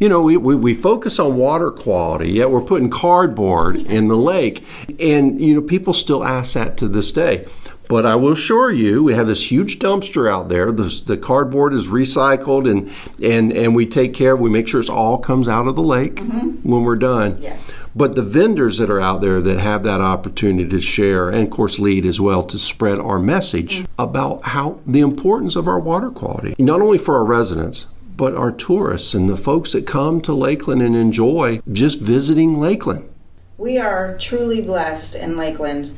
You 0.00 0.08
know, 0.08 0.22
we, 0.22 0.36
we, 0.36 0.54
we 0.54 0.74
focus 0.74 1.18
on 1.18 1.36
water 1.36 1.72
quality, 1.72 2.30
yet 2.30 2.52
we're 2.52 2.60
putting 2.60 2.88
cardboard 2.88 3.78
in 3.78 4.06
the 4.06 4.16
lake. 4.16 4.64
And, 5.00 5.40
you 5.40 5.54
know, 5.54 5.60
people 5.60 5.92
still 5.92 6.22
ask 6.22 6.54
that 6.54 6.76
to 6.76 6.86
this 6.86 7.10
day. 7.10 7.46
But 7.88 8.04
I 8.04 8.16
will 8.16 8.32
assure 8.32 8.70
you, 8.70 9.02
we 9.02 9.14
have 9.14 9.26
this 9.26 9.50
huge 9.50 9.78
dumpster 9.78 10.30
out 10.30 10.50
there. 10.50 10.70
The, 10.70 11.02
the 11.06 11.16
cardboard 11.16 11.72
is 11.72 11.88
recycled, 11.88 12.70
and 12.70 12.92
and 13.22 13.50
and 13.52 13.74
we 13.74 13.86
take 13.86 14.12
care. 14.12 14.36
We 14.36 14.50
make 14.50 14.68
sure 14.68 14.82
it 14.82 14.90
all 14.90 15.18
comes 15.18 15.48
out 15.48 15.66
of 15.66 15.74
the 15.74 15.82
lake 15.82 16.16
mm-hmm. 16.16 16.70
when 16.70 16.84
we're 16.84 16.96
done. 16.96 17.36
Yes. 17.38 17.90
But 17.96 18.14
the 18.14 18.22
vendors 18.22 18.76
that 18.78 18.90
are 18.90 19.00
out 19.00 19.22
there 19.22 19.40
that 19.40 19.58
have 19.58 19.82
that 19.84 20.02
opportunity 20.02 20.68
to 20.68 20.80
share, 20.80 21.30
and 21.30 21.44
of 21.44 21.50
course 21.50 21.78
lead 21.78 22.04
as 22.04 22.20
well, 22.20 22.44
to 22.44 22.58
spread 22.58 22.98
our 22.98 23.18
message 23.18 23.78
mm-hmm. 23.78 23.92
about 23.98 24.44
how 24.44 24.80
the 24.86 25.00
importance 25.00 25.56
of 25.56 25.66
our 25.66 25.80
water 25.80 26.10
quality, 26.10 26.54
not 26.58 26.82
only 26.82 26.98
for 26.98 27.16
our 27.16 27.24
residents, 27.24 27.86
but 28.18 28.34
our 28.34 28.52
tourists 28.52 29.14
and 29.14 29.30
the 29.30 29.36
folks 29.36 29.72
that 29.72 29.86
come 29.86 30.20
to 30.20 30.34
Lakeland 30.34 30.82
and 30.82 30.94
enjoy 30.94 31.62
just 31.72 32.00
visiting 32.00 32.58
Lakeland. 32.58 33.08
We 33.56 33.78
are 33.78 34.16
truly 34.18 34.60
blessed 34.60 35.14
in 35.14 35.36
Lakeland 35.36 35.92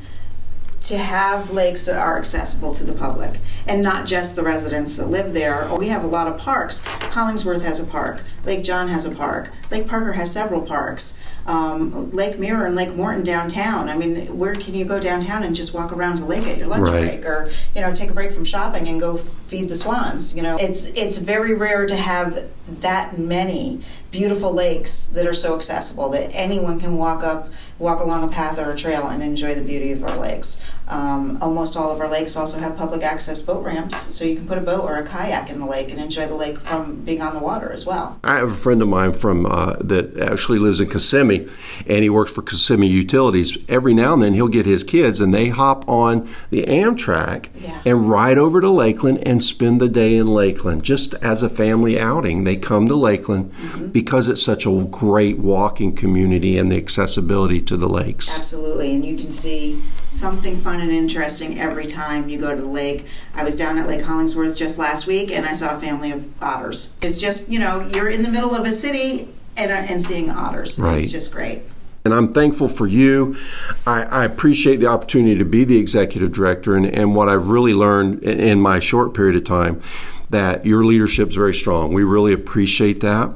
to 0.81 0.97
have 0.97 1.51
lakes 1.51 1.85
that 1.85 1.97
are 1.97 2.17
accessible 2.17 2.73
to 2.73 2.83
the 2.83 2.93
public 2.93 3.39
and 3.67 3.81
not 3.81 4.05
just 4.05 4.35
the 4.35 4.43
residents 4.43 4.95
that 4.95 5.07
live 5.07 5.33
there. 5.33 5.69
We 5.77 5.87
have 5.89 6.03
a 6.03 6.07
lot 6.07 6.27
of 6.27 6.39
parks. 6.39 6.79
Hollingsworth 6.79 7.63
has 7.63 7.79
a 7.79 7.85
park, 7.85 8.21
Lake 8.45 8.63
John 8.63 8.87
has 8.87 9.05
a 9.05 9.13
park, 9.13 9.51
Lake 9.69 9.87
Parker 9.87 10.13
has 10.13 10.31
several 10.31 10.61
parks 10.61 11.19
um, 11.47 12.11
Lake 12.11 12.37
Mirror 12.37 12.67
and 12.67 12.75
Lake 12.75 12.95
Morton 12.95 13.23
downtown. 13.23 13.89
I 13.89 13.95
mean, 13.95 14.37
where 14.37 14.55
can 14.55 14.75
you 14.75 14.85
go 14.85 14.99
downtown 14.99 15.43
and 15.43 15.55
just 15.55 15.73
walk 15.73 15.91
around 15.91 16.17
to 16.17 16.25
lake 16.25 16.45
at 16.45 16.57
your 16.57 16.67
lunch 16.67 16.89
right. 16.89 17.21
break, 17.21 17.25
or 17.25 17.49
you 17.75 17.81
know, 17.81 17.93
take 17.93 18.09
a 18.09 18.13
break 18.13 18.31
from 18.31 18.45
shopping 18.45 18.87
and 18.87 18.99
go 18.99 19.17
feed 19.17 19.69
the 19.69 19.75
swans? 19.75 20.35
You 20.35 20.43
know, 20.43 20.57
it's 20.57 20.87
it's 20.89 21.17
very 21.17 21.53
rare 21.53 21.85
to 21.85 21.95
have 21.95 22.47
that 22.81 23.17
many 23.17 23.81
beautiful 24.11 24.51
lakes 24.51 25.05
that 25.05 25.25
are 25.25 25.33
so 25.33 25.55
accessible 25.55 26.09
that 26.09 26.29
anyone 26.33 26.79
can 26.79 26.97
walk 26.97 27.23
up, 27.23 27.49
walk 27.79 28.01
along 28.01 28.23
a 28.23 28.27
path 28.27 28.59
or 28.59 28.71
a 28.71 28.75
trail 28.75 29.07
and 29.07 29.23
enjoy 29.23 29.55
the 29.55 29.61
beauty 29.61 29.91
of 29.91 30.03
our 30.03 30.17
lakes. 30.17 30.61
Um, 30.89 31.37
almost 31.41 31.77
all 31.77 31.89
of 31.89 32.01
our 32.01 32.09
lakes 32.09 32.35
also 32.35 32.59
have 32.59 32.75
public 32.75 33.01
access 33.01 33.41
boat 33.41 33.63
ramps, 33.63 34.13
so 34.13 34.25
you 34.25 34.35
can 34.35 34.45
put 34.45 34.57
a 34.57 34.61
boat 34.61 34.83
or 34.83 34.97
a 34.97 35.03
kayak 35.03 35.49
in 35.49 35.61
the 35.61 35.65
lake 35.65 35.89
and 35.89 35.99
enjoy 36.01 36.27
the 36.27 36.35
lake 36.35 36.59
from 36.59 36.95
being 37.05 37.21
on 37.21 37.33
the 37.33 37.39
water 37.39 37.71
as 37.71 37.85
well. 37.85 38.19
I 38.25 38.35
have 38.35 38.51
a 38.51 38.55
friend 38.55 38.81
of 38.81 38.89
mine 38.89 39.13
from 39.13 39.45
uh, 39.45 39.77
that 39.79 40.17
actually 40.19 40.59
lives 40.59 40.81
in 40.81 40.89
Kissimmee, 40.89 41.47
and 41.87 42.03
he 42.03 42.09
works 42.09 42.33
for 42.33 42.41
Kissimmee 42.41 42.87
Utilities. 42.87 43.57
Every 43.69 43.93
now 43.93 44.13
and 44.13 44.21
then, 44.21 44.33
he'll 44.33 44.49
get 44.49 44.65
his 44.65 44.83
kids, 44.83 45.21
and 45.21 45.33
they 45.33 45.47
hop 45.47 45.87
on 45.87 46.29
the 46.49 46.63
Amtrak 46.63 47.47
yeah. 47.55 47.81
and 47.85 48.09
ride 48.09 48.37
over 48.37 48.59
to 48.59 48.69
Lakeland 48.69 49.25
and 49.25 49.41
spend 49.41 49.79
the 49.79 49.87
day 49.87 50.17
in 50.17 50.27
Lakeland, 50.27 50.83
just 50.83 51.13
as 51.15 51.41
a 51.41 51.49
family 51.49 51.97
outing. 51.97 52.43
They 52.43 52.57
come 52.57 52.89
to 52.89 52.95
Lakeland 52.95 53.53
mm-hmm. 53.53 53.87
Because 54.01 54.29
it's 54.29 54.41
such 54.41 54.65
a 54.65 54.83
great 54.89 55.37
walking 55.37 55.95
community 55.95 56.57
and 56.57 56.71
the 56.71 56.75
accessibility 56.75 57.61
to 57.61 57.77
the 57.77 57.87
lakes. 57.87 58.35
Absolutely, 58.35 58.95
and 58.95 59.05
you 59.05 59.15
can 59.15 59.29
see 59.29 59.79
something 60.07 60.59
fun 60.59 60.81
and 60.81 60.89
interesting 60.89 61.59
every 61.59 61.85
time 61.85 62.27
you 62.27 62.39
go 62.39 62.55
to 62.55 62.61
the 62.61 62.67
lake. 62.67 63.05
I 63.35 63.43
was 63.43 63.55
down 63.55 63.77
at 63.77 63.87
Lake 63.87 64.01
Hollingsworth 64.01 64.57
just 64.57 64.79
last 64.79 65.05
week 65.05 65.31
and 65.31 65.45
I 65.45 65.53
saw 65.53 65.77
a 65.77 65.79
family 65.79 66.11
of 66.11 66.27
otters. 66.41 66.95
It's 67.03 67.21
just, 67.21 67.47
you 67.47 67.59
know, 67.59 67.81
you're 67.93 68.09
in 68.09 68.23
the 68.23 68.29
middle 68.29 68.55
of 68.55 68.65
a 68.65 68.71
city 68.71 69.31
and, 69.55 69.71
uh, 69.71 69.75
and 69.75 70.01
seeing 70.01 70.31
otters. 70.31 70.79
Right. 70.79 70.97
It's 70.97 71.11
just 71.11 71.31
great. 71.31 71.61
And 72.03 72.15
I'm 72.15 72.33
thankful 72.33 72.69
for 72.69 72.87
you. 72.87 73.37
I, 73.85 74.01
I, 74.01 74.25
appreciate 74.25 74.77
the 74.77 74.87
opportunity 74.87 75.37
to 75.37 75.45
be 75.45 75.65
the 75.65 75.77
executive 75.77 76.31
director 76.31 76.75
and, 76.75 76.87
and 76.87 77.15
what 77.15 77.29
I've 77.29 77.49
really 77.49 77.75
learned 77.75 78.23
in, 78.23 78.39
in 78.39 78.61
my 78.61 78.79
short 78.79 79.13
period 79.13 79.35
of 79.35 79.43
time 79.43 79.83
that 80.31 80.65
your 80.65 80.83
leadership 80.83 81.29
is 81.29 81.35
very 81.35 81.53
strong. 81.53 81.93
We 81.93 82.03
really 82.03 82.33
appreciate 82.33 83.01
that. 83.01 83.27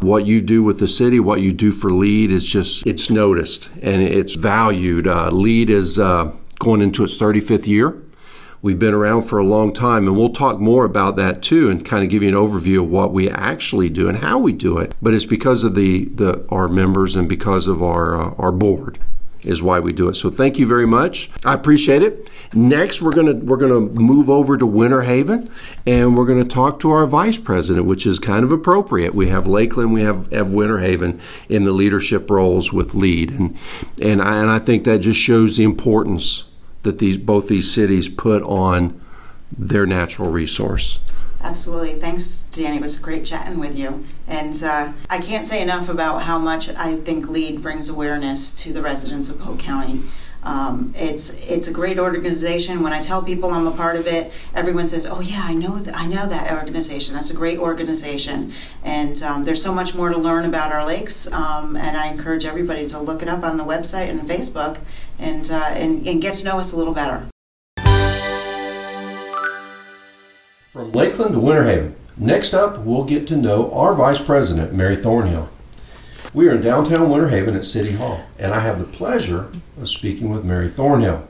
What 0.00 0.26
you 0.26 0.40
do 0.40 0.62
with 0.62 0.80
the 0.80 0.88
city, 0.88 1.20
what 1.20 1.40
you 1.40 1.52
do 1.52 1.72
for 1.72 1.92
LEAD 1.92 2.30
is 2.30 2.44
just, 2.44 2.86
it's 2.86 3.10
noticed 3.10 3.70
and 3.82 4.02
it's 4.02 4.36
valued. 4.36 5.06
Uh, 5.06 5.30
LEAD 5.30 5.70
is 5.70 5.98
uh, 5.98 6.32
going 6.58 6.80
into 6.80 7.04
its 7.04 7.18
35th 7.18 7.66
year. 7.66 8.00
We've 8.62 8.78
been 8.78 8.94
around 8.94 9.24
for 9.24 9.38
a 9.38 9.44
long 9.44 9.74
time, 9.74 10.06
and 10.06 10.16
we'll 10.16 10.32
talk 10.32 10.58
more 10.58 10.86
about 10.86 11.16
that 11.16 11.42
too, 11.42 11.68
and 11.68 11.84
kind 11.84 12.02
of 12.02 12.08
give 12.08 12.22
you 12.22 12.30
an 12.30 12.34
overview 12.34 12.82
of 12.82 12.88
what 12.88 13.12
we 13.12 13.28
actually 13.28 13.90
do 13.90 14.08
and 14.08 14.16
how 14.16 14.38
we 14.38 14.54
do 14.54 14.78
it. 14.78 14.94
But 15.02 15.12
it's 15.12 15.26
because 15.26 15.64
of 15.64 15.74
the, 15.74 16.06
the 16.06 16.46
our 16.48 16.66
members 16.66 17.14
and 17.14 17.28
because 17.28 17.66
of 17.66 17.82
our 17.82 18.18
uh, 18.18 18.34
our 18.38 18.52
board 18.52 18.98
is 19.44 19.62
why 19.62 19.80
we 19.80 19.92
do 19.92 20.08
it. 20.08 20.14
So 20.14 20.30
thank 20.30 20.58
you 20.58 20.66
very 20.66 20.86
much. 20.86 21.30
I 21.44 21.54
appreciate 21.54 22.02
it. 22.02 22.28
Next, 22.52 23.02
we're 23.02 23.12
gonna 23.12 23.34
we're 23.34 23.56
gonna 23.56 23.80
move 23.80 24.30
over 24.30 24.56
to 24.56 24.66
Winter 24.66 25.02
Haven, 25.02 25.50
and 25.86 26.16
we're 26.16 26.26
gonna 26.26 26.44
talk 26.44 26.78
to 26.80 26.90
our 26.90 27.06
vice 27.06 27.38
president, 27.38 27.86
which 27.86 28.06
is 28.06 28.18
kind 28.18 28.44
of 28.44 28.52
appropriate. 28.52 29.14
We 29.14 29.28
have 29.28 29.46
Lakeland, 29.46 29.92
we 29.92 30.02
have, 30.02 30.30
have 30.30 30.52
Winter 30.52 30.78
Haven 30.78 31.20
in 31.48 31.64
the 31.64 31.72
leadership 31.72 32.30
roles 32.30 32.72
with 32.72 32.94
lead, 32.94 33.30
and 33.32 33.58
and 34.00 34.22
I, 34.22 34.40
and 34.40 34.50
I 34.50 34.60
think 34.60 34.84
that 34.84 34.98
just 34.98 35.18
shows 35.18 35.56
the 35.56 35.64
importance 35.64 36.44
that 36.84 36.98
these 36.98 37.16
both 37.16 37.48
these 37.48 37.70
cities 37.70 38.08
put 38.08 38.42
on 38.44 39.00
their 39.56 39.86
natural 39.86 40.30
resource. 40.30 41.00
Absolutely. 41.44 42.00
Thanks, 42.00 42.40
Danny. 42.52 42.76
It 42.76 42.82
was 42.82 42.96
great 42.96 43.26
chatting 43.26 43.60
with 43.60 43.78
you. 43.78 44.06
And 44.26 44.60
uh, 44.64 44.94
I 45.10 45.18
can't 45.18 45.46
say 45.46 45.60
enough 45.60 45.90
about 45.90 46.22
how 46.22 46.38
much 46.38 46.70
I 46.70 46.96
think 46.96 47.28
LEAD 47.28 47.62
brings 47.62 47.90
awareness 47.90 48.50
to 48.62 48.72
the 48.72 48.80
residents 48.80 49.28
of 49.28 49.38
Polk 49.38 49.58
County. 49.58 50.04
Um, 50.42 50.92
it's 50.96 51.30
it's 51.50 51.68
a 51.68 51.72
great 51.72 51.98
organization. 51.98 52.82
When 52.82 52.92
I 52.92 53.00
tell 53.00 53.22
people 53.22 53.50
I'm 53.50 53.66
a 53.66 53.70
part 53.72 53.96
of 53.96 54.06
it, 54.06 54.32
everyone 54.54 54.86
says, 54.86 55.06
"Oh 55.06 55.20
yeah, 55.20 55.42
I 55.42 55.54
know 55.54 55.78
that. 55.78 55.96
I 55.96 56.06
know 56.06 56.26
that 56.26 56.52
organization. 56.52 57.14
That's 57.14 57.30
a 57.30 57.34
great 57.34 57.58
organization." 57.58 58.52
And 58.82 59.22
um, 59.22 59.44
there's 59.44 59.62
so 59.62 59.72
much 59.72 59.94
more 59.94 60.10
to 60.10 60.18
learn 60.18 60.44
about 60.44 60.72
our 60.72 60.84
lakes. 60.84 61.30
Um, 61.32 61.76
and 61.76 61.96
I 61.96 62.08
encourage 62.08 62.44
everybody 62.44 62.86
to 62.88 62.98
look 62.98 63.22
it 63.22 63.28
up 63.28 63.42
on 63.42 63.56
the 63.56 63.64
website 63.64 64.08
and 64.10 64.20
Facebook, 64.22 64.80
and, 65.18 65.50
uh, 65.50 65.70
and 65.72 66.06
and 66.06 66.20
get 66.20 66.34
to 66.34 66.44
know 66.44 66.58
us 66.58 66.72
a 66.72 66.76
little 66.76 66.94
better. 66.94 67.26
Lakeland 70.94 71.32
to 71.32 71.40
Winter 71.40 71.64
Haven. 71.64 71.96
Next 72.16 72.54
up, 72.54 72.78
we'll 72.78 73.02
get 73.02 73.26
to 73.26 73.36
know 73.36 73.68
our 73.72 73.96
Vice 73.96 74.20
President, 74.20 74.72
Mary 74.72 74.94
Thornhill. 74.94 75.48
We 76.32 76.48
are 76.48 76.54
in 76.54 76.60
downtown 76.60 77.10
Winter 77.10 77.28
Haven 77.28 77.56
at 77.56 77.64
City 77.64 77.92
Hall, 77.92 78.24
and 78.38 78.54
I 78.54 78.60
have 78.60 78.78
the 78.78 78.84
pleasure 78.84 79.50
of 79.80 79.88
speaking 79.88 80.30
with 80.30 80.44
Mary 80.44 80.68
Thornhill. 80.68 81.26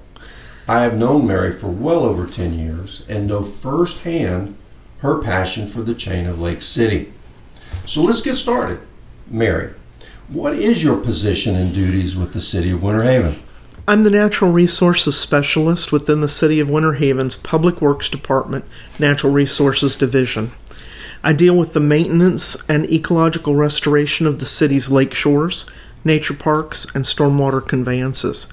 I 0.68 0.82
have 0.82 0.98
known 0.98 1.26
Mary 1.26 1.50
for 1.50 1.68
well 1.68 2.04
over 2.04 2.26
10 2.26 2.52
years 2.58 3.02
and 3.08 3.26
know 3.26 3.42
firsthand 3.42 4.54
her 4.98 5.18
passion 5.18 5.66
for 5.66 5.82
the 5.82 5.94
chain 5.94 6.26
of 6.26 6.38
Lake 6.38 6.60
City. 6.60 7.10
So 7.86 8.02
let's 8.02 8.20
get 8.20 8.34
started. 8.34 8.80
Mary, 9.28 9.72
what 10.28 10.52
is 10.52 10.84
your 10.84 10.98
position 10.98 11.56
and 11.56 11.74
duties 11.74 12.18
with 12.18 12.34
the 12.34 12.40
City 12.40 12.70
of 12.70 12.82
Winter 12.82 13.02
Haven? 13.02 13.36
I'm 13.86 14.02
the 14.02 14.08
Natural 14.08 14.50
Resources 14.50 15.14
Specialist 15.14 15.92
within 15.92 16.22
the 16.22 16.28
City 16.28 16.58
of 16.58 16.70
Winter 16.70 16.94
Haven's 16.94 17.36
Public 17.36 17.82
Works 17.82 18.08
Department 18.08 18.64
Natural 18.98 19.30
Resources 19.30 19.94
Division. 19.94 20.52
I 21.22 21.34
deal 21.34 21.54
with 21.54 21.74
the 21.74 21.80
maintenance 21.80 22.56
and 22.66 22.90
ecological 22.90 23.54
restoration 23.54 24.26
of 24.26 24.38
the 24.38 24.46
city's 24.46 24.88
lake 24.88 25.12
shores, 25.12 25.68
nature 26.02 26.32
parks, 26.32 26.86
and 26.94 27.04
stormwater 27.04 27.60
conveyances. 27.60 28.46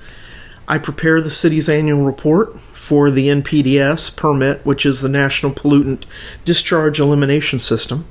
I 0.68 0.78
prepare 0.78 1.22
the 1.22 1.32
city's 1.32 1.70
annual 1.70 2.04
report 2.04 2.60
for 2.60 3.10
the 3.10 3.30
NPDES 3.30 4.18
permit, 4.18 4.66
which 4.66 4.86
is 4.86 5.00
the 5.00 5.08
National 5.08 5.54
Pollutant 5.54 6.04
Discharge 6.44 7.00
Elimination 7.00 7.60
System. 7.60 8.06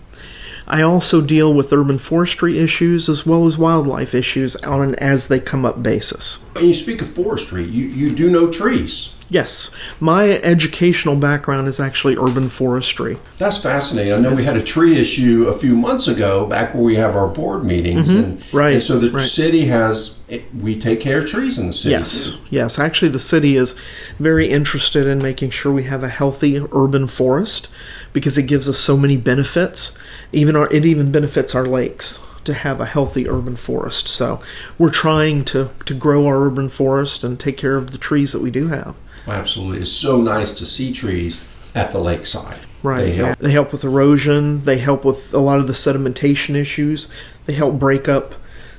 I 0.71 0.83
also 0.83 1.21
deal 1.21 1.53
with 1.53 1.73
urban 1.73 1.99
forestry 1.99 2.61
issues 2.61 3.09
as 3.09 3.27
well 3.27 3.45
as 3.45 3.59
wildlife 3.59 4.15
issues 4.15 4.55
on 4.57 4.81
an 4.83 4.95
as 4.95 5.27
they 5.27 5.41
come 5.41 5.65
up 5.65 5.83
basis. 5.83 6.45
When 6.53 6.65
you 6.65 6.75
speak 6.75 7.03
of 7.03 7.11
forestry, 7.11 7.65
you, 7.65 7.87
you 7.87 8.15
do 8.15 8.31
know 8.31 8.49
trees. 8.49 9.12
Yes, 9.31 9.71
my 10.00 10.29
educational 10.29 11.15
background 11.15 11.69
is 11.69 11.79
actually 11.79 12.17
urban 12.17 12.49
forestry. 12.49 13.17
That's 13.39 13.59
fascinating. 13.59 14.12
I 14.12 14.19
know 14.19 14.35
we 14.35 14.43
had 14.43 14.57
a 14.57 14.62
tree 14.62 14.97
issue 14.97 15.47
a 15.49 15.53
few 15.53 15.77
months 15.77 16.09
ago, 16.09 16.47
back 16.47 16.75
where 16.75 16.83
we 16.83 16.97
have 16.97 17.15
our 17.15 17.29
board 17.29 17.65
meetings, 17.65 18.09
mm-hmm. 18.09 18.19
and 18.19 18.45
Right, 18.53 18.73
And 18.75 18.83
so 18.83 18.99
the 18.99 19.12
right. 19.12 19.23
city 19.23 19.67
has 19.67 20.17
we 20.61 20.77
take 20.77 21.00
care 21.00 21.19
of 21.19 21.27
trees 21.27 21.59
in 21.59 21.69
the 21.69 21.73
city. 21.73 21.93
Yes, 21.93 22.37
yes. 22.50 22.79
Actually, 22.79 23.11
the 23.11 23.21
city 23.21 23.57
is 23.57 23.77
very 24.19 24.50
interested 24.50 25.07
in 25.07 25.19
making 25.19 25.50
sure 25.50 25.73
we 25.73 25.85
have 25.85 26.03
a 26.03 26.09
healthy 26.09 26.61
urban 26.73 27.07
forest 27.07 27.69
because 28.12 28.37
it 28.37 28.45
gives 28.45 28.69
us 28.69 28.79
so 28.79 28.97
many 28.97 29.17
benefits. 29.17 29.97
Even 30.32 30.56
our, 30.56 30.72
it 30.72 30.84
even 30.84 31.10
benefits 31.10 31.54
our 31.54 31.66
lakes 31.66 32.18
to 32.44 32.54
have 32.54 32.80
a 32.80 32.87
healthy 32.87 33.28
urban 33.28 33.56
forest. 33.56 34.08
So 34.08 34.40
we're 34.78 34.90
trying 34.90 35.44
to 35.46 35.70
to 35.84 35.94
grow 35.94 36.26
our 36.26 36.40
urban 36.46 36.68
forest 36.68 37.25
and 37.25 37.38
take 37.38 37.56
care 37.56 37.76
of 37.76 37.90
the 37.90 37.99
trees 37.99 38.32
that 38.32 38.42
we 38.42 38.50
do 38.50 38.68
have. 38.68 38.94
absolutely. 39.26 39.80
It's 39.80 39.92
so 39.92 40.20
nice 40.20 40.50
to 40.52 40.66
see 40.66 40.92
trees 40.92 41.42
at 41.75 41.92
the 41.92 42.00
lakeside. 42.00 42.60
Right. 42.82 43.00
They 43.00 43.12
help. 43.12 43.38
They 43.38 43.50
help 43.50 43.72
with 43.72 43.84
erosion. 43.84 44.64
They 44.64 44.78
help 44.78 45.04
with 45.04 45.34
a 45.34 45.38
lot 45.38 45.60
of 45.60 45.66
the 45.66 45.75
sedimentation 45.75 46.54
issues. 46.54 47.10
They 47.46 47.52
help 47.52 47.78
break 47.78 48.08
up 48.08 48.34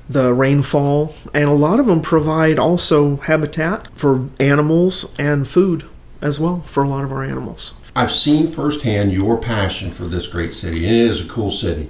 the 0.10 0.34
rainfall. 0.34 1.13
And 1.34 1.46
a 1.46 1.53
lot 1.53 1.79
of 1.79 1.86
them 1.86 2.01
provide 2.01 2.58
also 2.58 3.17
habitat 3.17 3.88
for 3.93 4.27
animals 4.39 5.13
and 5.17 5.48
food 5.48 5.86
as 6.22 6.39
well 6.39 6.62
for 6.62 6.84
a 6.84 6.89
lot 6.89 7.03
of 7.03 7.12
our 7.12 7.24
animals. 7.24 7.79
I've 7.96 8.12
seen 8.12 8.48
firsthand 8.48 9.14
your 9.14 9.38
passion 9.38 9.92
for 9.92 10.06
this 10.06 10.27
great 10.27 10.54
city, 10.54 10.88
and 10.88 10.96
it 10.96 11.08
is 11.08 11.22
a 11.22 11.27
cool 11.27 11.50
city. 11.50 11.90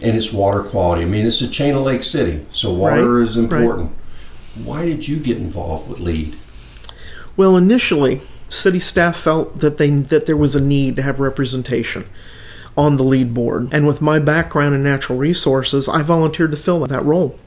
And 0.00 0.16
it's 0.16 0.32
water 0.32 0.62
quality. 0.62 1.02
I 1.02 1.04
mean, 1.06 1.26
it's 1.26 1.40
a 1.40 1.48
chain 1.48 1.74
of 1.74 1.82
lake 1.82 2.02
city, 2.02 2.44
so 2.50 2.72
water 2.72 3.14
Right, 3.14 3.22
is 3.22 3.36
important. 3.36 3.92
Why 4.64 4.84
did 4.84 5.06
you 5.06 5.18
get 5.18 5.38
involved 5.38 5.88
with 5.88 6.00
LEAD? 6.00 6.36
Well, 7.36 7.56
initially, 7.56 8.20
city 8.48 8.80
staff 8.80 9.16
felt 9.16 9.60
that 9.60 9.78
they 9.78 9.90
that 9.90 10.26
there 10.26 10.36
was 10.36 10.54
a 10.54 10.60
need 10.60 10.96
to 10.96 11.02
have 11.02 11.20
representation 11.20 12.06
on 12.76 12.96
the 12.96 13.04
lead 13.04 13.32
board. 13.32 13.68
And 13.72 13.86
with 13.86 14.00
my 14.00 14.18
background 14.18 14.74
in 14.74 14.82
natural 14.82 15.18
resources, 15.18 15.88
I 15.88 16.02
volunteered 16.02 16.50
to 16.50 16.56
fill 16.56 16.84
that 16.86 17.04
role. 17.04 17.38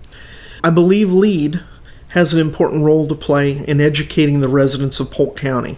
I 0.63 0.69
believe 0.69 1.12
LEAD 1.12 1.62
has 2.10 2.34
an 2.34 2.39
important 2.39 2.84
role 2.84 3.08
to 3.08 3.15
play 3.15 3.65
in 3.67 3.81
educating 3.81 4.39
the 4.39 4.49
residents 4.49 4.99
of 4.99 5.12
Polk 5.12 5.38
County 5.38 5.77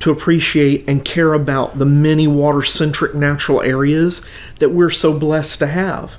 to 0.00 0.10
appreciate 0.10 0.84
and 0.88 1.04
care 1.04 1.34
about 1.34 1.78
the 1.78 1.86
many 1.86 2.26
water 2.28 2.62
centric 2.62 3.14
natural 3.14 3.62
areas 3.62 4.24
that 4.58 4.70
we're 4.70 4.90
so 4.90 5.18
blessed 5.18 5.58
to 5.58 5.66
have. 5.66 6.16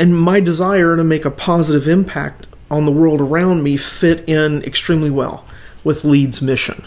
And 0.00 0.18
my 0.18 0.40
desire 0.40 0.96
to 0.96 1.04
make 1.04 1.24
a 1.24 1.30
positive 1.30 1.86
impact 1.88 2.46
on 2.70 2.86
the 2.86 2.92
world 2.92 3.20
around 3.20 3.62
me 3.62 3.76
fit 3.76 4.26
in 4.28 4.62
extremely 4.62 5.10
well 5.10 5.44
with 5.84 6.04
LEAD's 6.04 6.40
mission. 6.40 6.86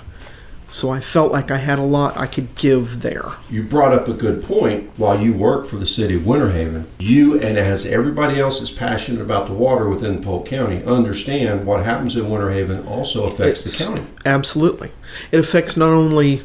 So 0.75 0.89
I 0.89 0.99
felt 0.99 1.31
like 1.31 1.51
I 1.51 1.57
had 1.57 1.79
a 1.79 1.83
lot 1.83 2.17
I 2.17 2.27
could 2.27 2.53
give 2.55 3.01
there. 3.01 3.31
You 3.49 3.63
brought 3.63 3.93
up 3.93 4.09
a 4.09 4.13
good 4.13 4.43
point. 4.43 4.89
While 4.97 5.21
you 5.21 5.33
work 5.33 5.67
for 5.67 5.77
the 5.77 5.85
city 5.85 6.15
of 6.15 6.27
Winter 6.27 6.49
Haven, 6.49 6.85
you 6.99 7.39
and 7.39 7.57
as 7.57 7.85
everybody 7.85 8.41
else 8.41 8.59
is 8.59 8.71
passionate 8.71 9.21
about 9.21 9.47
the 9.47 9.53
water 9.53 9.87
within 9.87 10.21
Polk 10.21 10.45
County, 10.45 10.83
understand 10.83 11.65
what 11.65 11.85
happens 11.85 12.17
in 12.17 12.29
Winter 12.29 12.51
Haven 12.51 12.85
also 12.85 13.23
affects 13.23 13.63
the 13.63 13.85
county. 13.85 14.03
Absolutely. 14.25 14.91
It 15.31 15.39
affects 15.39 15.77
not 15.77 15.93
only 15.93 16.41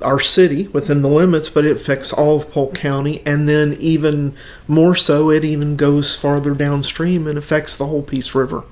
our 0.00 0.18
city 0.18 0.68
within 0.68 1.02
the 1.02 1.08
limits, 1.10 1.50
but 1.50 1.66
it 1.66 1.76
affects 1.76 2.10
all 2.10 2.38
of 2.38 2.50
Polk 2.50 2.74
County, 2.74 3.20
and 3.26 3.46
then 3.46 3.74
even 3.74 4.34
more 4.66 4.94
so, 4.94 5.30
it 5.30 5.44
even 5.44 5.76
goes 5.76 6.16
farther 6.16 6.54
downstream 6.54 7.26
and 7.26 7.36
affects 7.36 7.76
the 7.76 7.84
whole 7.84 8.02
Peace 8.02 8.34
River 8.34 8.64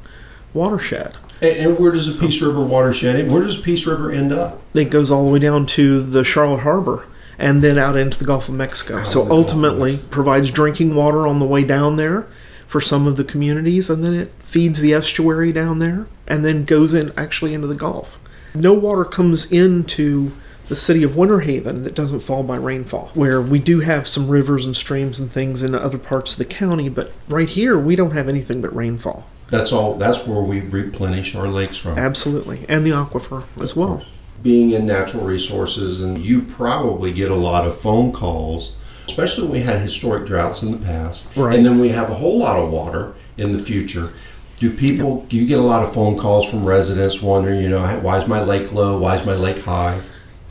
watershed. 0.54 1.18
And, 1.42 1.56
and 1.56 1.78
where 1.78 1.90
does 1.90 2.06
the 2.06 2.18
Peace 2.18 2.40
River 2.40 2.62
watershed 2.62 3.16
end? 3.16 3.32
Where 3.32 3.42
does 3.42 3.58
Peace 3.58 3.86
River 3.86 4.10
end 4.10 4.32
up? 4.32 4.62
It 4.74 4.86
goes 4.86 5.10
all 5.10 5.26
the 5.26 5.32
way 5.32 5.40
down 5.40 5.66
to 5.66 6.02
the 6.02 6.24
Charlotte 6.24 6.60
Harbor 6.60 7.06
and 7.38 7.62
then 7.62 7.76
out 7.76 7.96
into 7.96 8.18
the 8.18 8.24
Gulf 8.24 8.48
of 8.48 8.54
Mexico. 8.54 8.98
Out 8.98 9.06
so 9.06 9.22
in 9.22 9.28
the 9.28 9.34
Gulf 9.34 9.40
of 9.40 9.54
ultimately 9.54 9.96
provides 10.10 10.50
drinking 10.50 10.94
water 10.94 11.26
on 11.26 11.40
the 11.40 11.46
way 11.46 11.64
down 11.64 11.96
there 11.96 12.28
for 12.66 12.80
some 12.80 13.06
of 13.06 13.16
the 13.16 13.24
communities 13.24 13.90
and 13.90 14.04
then 14.04 14.14
it 14.14 14.32
feeds 14.38 14.80
the 14.80 14.94
estuary 14.94 15.52
down 15.52 15.78
there 15.78 16.06
and 16.26 16.44
then 16.44 16.64
goes 16.64 16.94
in 16.94 17.12
actually 17.16 17.52
into 17.52 17.66
the 17.66 17.74
Gulf. 17.74 18.18
No 18.54 18.72
water 18.72 19.04
comes 19.04 19.50
into 19.50 20.30
the 20.68 20.76
city 20.76 21.02
of 21.02 21.16
Winter 21.16 21.40
Haven 21.40 21.82
that 21.82 21.94
doesn't 21.94 22.20
fall 22.20 22.42
by 22.42 22.56
rainfall. 22.56 23.10
Where 23.14 23.42
we 23.42 23.58
do 23.58 23.80
have 23.80 24.06
some 24.06 24.28
rivers 24.28 24.64
and 24.64 24.76
streams 24.76 25.18
and 25.18 25.30
things 25.30 25.62
in 25.62 25.74
other 25.74 25.98
parts 25.98 26.32
of 26.32 26.38
the 26.38 26.44
county, 26.44 26.88
but 26.88 27.12
right 27.28 27.48
here 27.48 27.76
we 27.78 27.96
don't 27.96 28.12
have 28.12 28.28
anything 28.28 28.60
but 28.60 28.74
rainfall. 28.74 29.26
That's 29.52 29.70
all. 29.70 29.96
That's 29.96 30.26
where 30.26 30.40
we 30.40 30.60
replenish 30.60 31.34
our 31.34 31.46
lakes 31.46 31.76
from. 31.76 31.98
Absolutely. 31.98 32.64
And 32.70 32.86
the 32.86 32.90
aquifer 32.92 33.44
as 33.60 33.76
well. 33.76 34.02
Being 34.42 34.70
in 34.70 34.86
natural 34.86 35.26
resources, 35.26 36.00
and 36.00 36.16
you 36.16 36.40
probably 36.40 37.12
get 37.12 37.30
a 37.30 37.34
lot 37.34 37.66
of 37.66 37.78
phone 37.78 38.12
calls, 38.12 38.76
especially 39.06 39.44
when 39.44 39.52
we 39.52 39.60
had 39.60 39.82
historic 39.82 40.24
droughts 40.24 40.62
in 40.62 40.70
the 40.70 40.78
past, 40.78 41.26
Right. 41.36 41.54
and 41.54 41.66
then 41.66 41.78
we 41.78 41.90
have 41.90 42.08
a 42.08 42.14
whole 42.14 42.38
lot 42.38 42.56
of 42.56 42.70
water 42.70 43.12
in 43.36 43.52
the 43.52 43.58
future. 43.58 44.08
Do 44.56 44.70
people? 44.70 45.26
Do 45.28 45.36
you 45.36 45.46
get 45.46 45.58
a 45.58 45.62
lot 45.62 45.82
of 45.82 45.92
phone 45.92 46.16
calls 46.16 46.48
from 46.48 46.64
residents 46.64 47.20
wondering, 47.20 47.60
you 47.60 47.68
know, 47.68 47.82
why 48.00 48.16
is 48.16 48.26
my 48.26 48.42
lake 48.42 48.72
low? 48.72 48.98
Why 48.98 49.16
is 49.16 49.26
my 49.26 49.34
lake 49.34 49.58
high? 49.58 50.00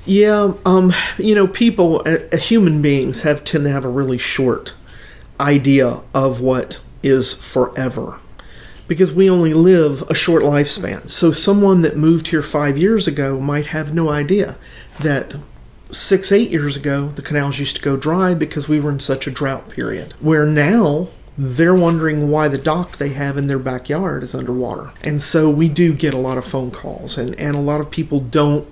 Yeah, 0.06 0.54
um, 0.64 0.94
you 1.18 1.34
know, 1.34 1.48
people, 1.48 2.04
uh, 2.06 2.18
uh, 2.32 2.38
human 2.38 2.84
beings 2.84 3.24
have 3.24 3.44
tend 3.44 3.64
to 3.64 3.72
have 3.72 3.84
a 3.84 3.90
really 3.90 4.20
short 4.20 4.74
idea 5.40 6.02
of 6.14 6.40
what 6.40 6.80
is 7.02 7.34
forever 7.34 8.18
because 8.92 9.14
we 9.14 9.30
only 9.30 9.54
live 9.54 10.02
a 10.10 10.14
short 10.14 10.44
lifespan. 10.44 11.10
So 11.10 11.32
someone 11.32 11.82
that 11.84 11.96
moved 11.96 12.28
here 12.28 12.44
5 12.44 12.78
years 12.78 13.08
ago 13.08 13.40
might 13.40 13.68
have 13.68 13.94
no 13.94 14.10
idea 14.10 14.58
that 15.00 15.34
6 15.92 16.30
8 16.30 16.52
years 16.52 16.76
ago 16.76 17.08
the 17.16 17.22
canals 17.22 17.58
used 17.58 17.78
to 17.78 17.82
go 17.82 17.96
dry 17.96 18.34
because 18.34 18.68
we 18.68 18.82
were 18.82 18.92
in 18.92 19.00
such 19.00 19.28
a 19.28 19.32
drought 19.32 19.70
period. 19.70 20.14
Where 20.20 20.46
now 20.46 21.08
they're 21.38 21.74
wondering 21.74 22.30
why 22.30 22.50
the 22.50 22.58
dock 22.58 22.98
they 22.98 23.14
have 23.14 23.38
in 23.38 23.48
their 23.48 23.60
backyard 23.60 24.24
is 24.24 24.36
underwater. 24.36 24.92
And 25.06 25.22
so 25.22 25.50
we 25.50 25.70
do 25.70 25.94
get 25.94 26.14
a 26.14 26.18
lot 26.18 26.38
of 26.38 26.44
phone 26.44 26.70
calls 26.70 27.18
and 27.18 27.34
and 27.40 27.56
a 27.56 27.62
lot 27.62 27.80
of 27.80 27.90
people 27.92 28.20
don't 28.20 28.68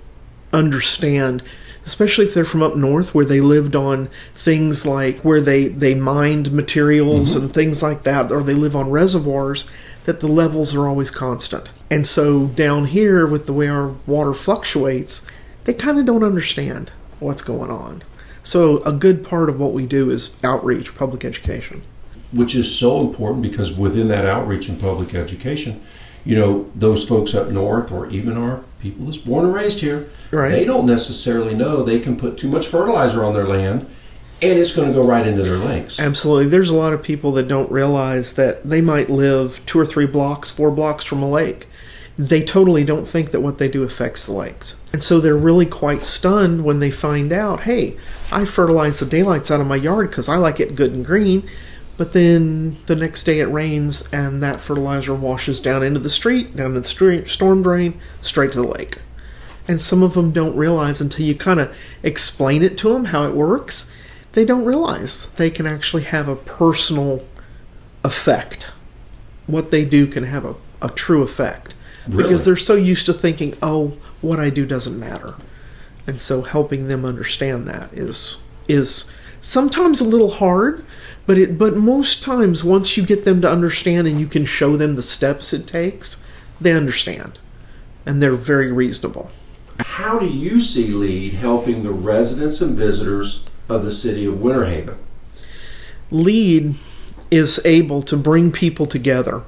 understand 0.52 1.42
especially 1.86 2.26
if 2.26 2.34
they're 2.34 2.44
from 2.44 2.62
up 2.62 2.76
north 2.76 3.14
where 3.14 3.24
they 3.24 3.40
lived 3.40 3.74
on 3.74 4.06
things 4.34 4.84
like 4.84 5.18
where 5.22 5.40
they 5.40 5.68
they 5.68 5.94
mined 5.94 6.52
materials 6.52 7.34
mm-hmm. 7.34 7.44
and 7.44 7.54
things 7.54 7.82
like 7.82 8.02
that 8.02 8.30
or 8.30 8.42
they 8.42 8.52
live 8.52 8.76
on 8.76 8.90
reservoirs 8.90 9.70
that 10.04 10.20
the 10.20 10.28
levels 10.28 10.74
are 10.74 10.88
always 10.88 11.10
constant. 11.10 11.68
And 11.90 12.06
so 12.06 12.46
down 12.46 12.86
here 12.86 13.26
with 13.26 13.46
the 13.46 13.52
way 13.52 13.68
our 13.68 13.88
water 14.06 14.34
fluctuates 14.34 15.26
they 15.64 15.74
kind 15.74 15.98
of 15.98 16.06
don't 16.06 16.24
understand 16.24 16.90
what's 17.18 17.42
going 17.42 17.70
on. 17.70 18.02
So 18.42 18.82
a 18.84 18.92
good 18.92 19.22
part 19.22 19.48
of 19.48 19.60
what 19.60 19.72
we 19.72 19.86
do 19.86 20.10
is 20.10 20.34
outreach 20.42 20.96
public 20.96 21.24
education. 21.24 21.82
Which 22.32 22.54
is 22.54 22.74
so 22.74 23.00
important 23.00 23.42
because 23.42 23.72
within 23.72 24.08
that 24.08 24.24
outreach 24.24 24.68
and 24.68 24.80
public 24.80 25.14
education, 25.14 25.80
you 26.24 26.36
know, 26.36 26.70
those 26.74 27.04
folks 27.06 27.34
up 27.34 27.50
north 27.50 27.92
or 27.92 28.08
even 28.08 28.36
our 28.36 28.64
people 28.80 29.04
that's 29.04 29.16
born 29.18 29.44
and 29.44 29.54
raised 29.54 29.80
here, 29.80 30.08
Right. 30.30 30.50
they 30.50 30.64
don't 30.64 30.86
necessarily 30.86 31.54
know 31.54 31.82
they 31.82 31.98
can 31.98 32.16
put 32.16 32.38
too 32.38 32.48
much 32.48 32.66
fertilizer 32.66 33.24
on 33.24 33.34
their 33.34 33.46
land 33.46 33.86
and 34.42 34.58
it's 34.58 34.72
going 34.72 34.88
to 34.88 34.94
go 34.94 35.06
right 35.06 35.26
into 35.26 35.42
their 35.42 35.58
lakes. 35.58 36.00
Absolutely. 36.00 36.48
There's 36.48 36.70
a 36.70 36.74
lot 36.74 36.92
of 36.92 37.02
people 37.02 37.32
that 37.32 37.48
don't 37.48 37.70
realize 37.70 38.34
that 38.34 38.68
they 38.68 38.80
might 38.80 39.10
live 39.10 39.64
two 39.66 39.78
or 39.78 39.86
three 39.86 40.06
blocks, 40.06 40.50
four 40.50 40.70
blocks 40.70 41.04
from 41.04 41.22
a 41.22 41.28
lake. 41.28 41.66
They 42.18 42.42
totally 42.42 42.84
don't 42.84 43.06
think 43.06 43.30
that 43.30 43.40
what 43.40 43.58
they 43.58 43.68
do 43.68 43.82
affects 43.82 44.26
the 44.26 44.32
lakes. 44.32 44.80
And 44.92 45.02
so 45.02 45.20
they're 45.20 45.36
really 45.36 45.66
quite 45.66 46.02
stunned 46.02 46.64
when 46.64 46.80
they 46.80 46.90
find 46.90 47.32
out, 47.32 47.60
hey, 47.60 47.96
I 48.32 48.44
fertilize 48.44 48.98
the 48.98 49.06
daylights 49.06 49.50
out 49.50 49.60
of 49.60 49.66
my 49.66 49.76
yard 49.76 50.10
because 50.10 50.28
I 50.28 50.36
like 50.36 50.60
it 50.60 50.74
good 50.74 50.92
and 50.92 51.04
green. 51.04 51.48
But 51.96 52.12
then 52.12 52.76
the 52.86 52.96
next 52.96 53.24
day 53.24 53.40
it 53.40 53.46
rains 53.46 54.08
and 54.12 54.42
that 54.42 54.60
fertilizer 54.60 55.14
washes 55.14 55.60
down 55.60 55.82
into 55.82 56.00
the 56.00 56.10
street, 56.10 56.56
down 56.56 56.72
to 56.74 56.80
the 56.80 56.88
street, 56.88 57.28
storm 57.28 57.62
drain, 57.62 57.98
straight 58.22 58.52
to 58.52 58.62
the 58.62 58.68
lake. 58.68 58.98
And 59.68 59.80
some 59.80 60.02
of 60.02 60.14
them 60.14 60.32
don't 60.32 60.56
realize 60.56 61.00
until 61.02 61.26
you 61.26 61.34
kind 61.34 61.60
of 61.60 61.74
explain 62.02 62.62
it 62.62 62.78
to 62.78 62.88
them 62.88 63.04
how 63.04 63.24
it 63.28 63.34
works 63.34 63.90
they 64.32 64.44
don't 64.44 64.64
realize 64.64 65.26
they 65.36 65.50
can 65.50 65.66
actually 65.66 66.04
have 66.04 66.28
a 66.28 66.36
personal 66.36 67.24
effect. 68.04 68.66
What 69.46 69.70
they 69.70 69.84
do 69.84 70.06
can 70.06 70.24
have 70.24 70.44
a, 70.44 70.54
a 70.80 70.90
true 70.90 71.22
effect. 71.22 71.74
Really? 72.08 72.24
Because 72.24 72.44
they're 72.44 72.56
so 72.56 72.74
used 72.74 73.06
to 73.06 73.12
thinking, 73.12 73.56
oh, 73.62 73.96
what 74.20 74.38
I 74.38 74.50
do 74.50 74.64
doesn't 74.66 74.98
matter. 74.98 75.34
And 76.06 76.20
so 76.20 76.42
helping 76.42 76.88
them 76.88 77.04
understand 77.04 77.66
that 77.68 77.92
is 77.92 78.42
is 78.68 79.12
sometimes 79.40 80.00
a 80.00 80.08
little 80.08 80.30
hard, 80.30 80.84
but 81.26 81.38
it 81.38 81.58
but 81.58 81.76
most 81.76 82.22
times 82.22 82.62
once 82.64 82.96
you 82.96 83.04
get 83.04 83.24
them 83.24 83.40
to 83.42 83.50
understand 83.50 84.06
and 84.06 84.20
you 84.20 84.26
can 84.26 84.44
show 84.44 84.76
them 84.76 84.96
the 84.96 85.02
steps 85.02 85.52
it 85.52 85.66
takes, 85.66 86.24
they 86.60 86.72
understand. 86.72 87.38
And 88.06 88.22
they're 88.22 88.34
very 88.34 88.72
reasonable. 88.72 89.30
How 89.78 90.18
do 90.18 90.26
you 90.26 90.60
see 90.60 90.88
LEAD 90.88 91.34
helping 91.34 91.82
the 91.82 91.92
residents 91.92 92.60
and 92.60 92.76
visitors 92.76 93.44
of 93.70 93.84
the 93.84 93.90
city 93.90 94.26
of 94.26 94.40
Winter 94.40 94.66
Haven? 94.66 94.96
lead 96.10 96.74
is 97.30 97.60
able 97.64 98.02
to 98.02 98.16
bring 98.16 98.50
people 98.50 98.86
together, 98.86 99.42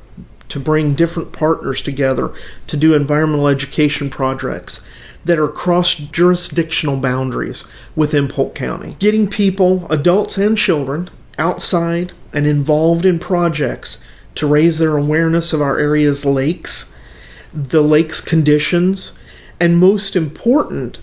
to 0.48 0.60
bring 0.60 0.94
different 0.94 1.32
partners 1.32 1.82
together 1.82 2.32
to 2.68 2.76
do 2.76 2.94
environmental 2.94 3.48
education 3.48 4.08
projects 4.08 4.86
that 5.24 5.38
are 5.38 5.48
cross 5.48 5.94
jurisdictional 5.94 6.96
boundaries 6.96 7.68
within 7.94 8.28
Polk 8.28 8.54
County. 8.54 8.96
Getting 8.98 9.28
people, 9.28 9.86
adults 9.90 10.38
and 10.38 10.56
children, 10.56 11.10
outside 11.38 12.12
and 12.32 12.46
involved 12.46 13.06
in 13.06 13.18
projects 13.18 14.04
to 14.34 14.46
raise 14.46 14.78
their 14.78 14.96
awareness 14.96 15.52
of 15.52 15.62
our 15.62 15.78
area's 15.78 16.24
lakes, 16.24 16.92
the 17.52 17.82
lake's 17.82 18.20
conditions, 18.20 19.18
and 19.60 19.78
most 19.78 20.16
important, 20.16 20.98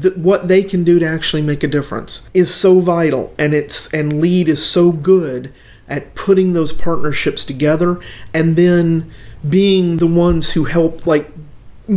th- 0.00 0.16
what 0.16 0.48
they 0.48 0.62
can 0.62 0.84
do 0.84 0.98
to 0.98 1.06
actually 1.06 1.42
make 1.42 1.62
a 1.62 1.68
difference 1.68 2.28
is 2.34 2.52
so 2.52 2.80
vital 2.80 3.34
and 3.38 3.54
it's 3.54 3.92
and 3.92 4.20
lead 4.20 4.48
is 4.48 4.64
so 4.64 4.92
good 4.92 5.52
at 5.88 6.14
putting 6.14 6.52
those 6.52 6.72
partnerships 6.72 7.44
together 7.44 8.00
and 8.32 8.56
then 8.56 9.12
being 9.48 9.96
the 9.96 10.06
ones 10.06 10.50
who 10.50 10.64
help 10.64 11.06
like 11.06 11.30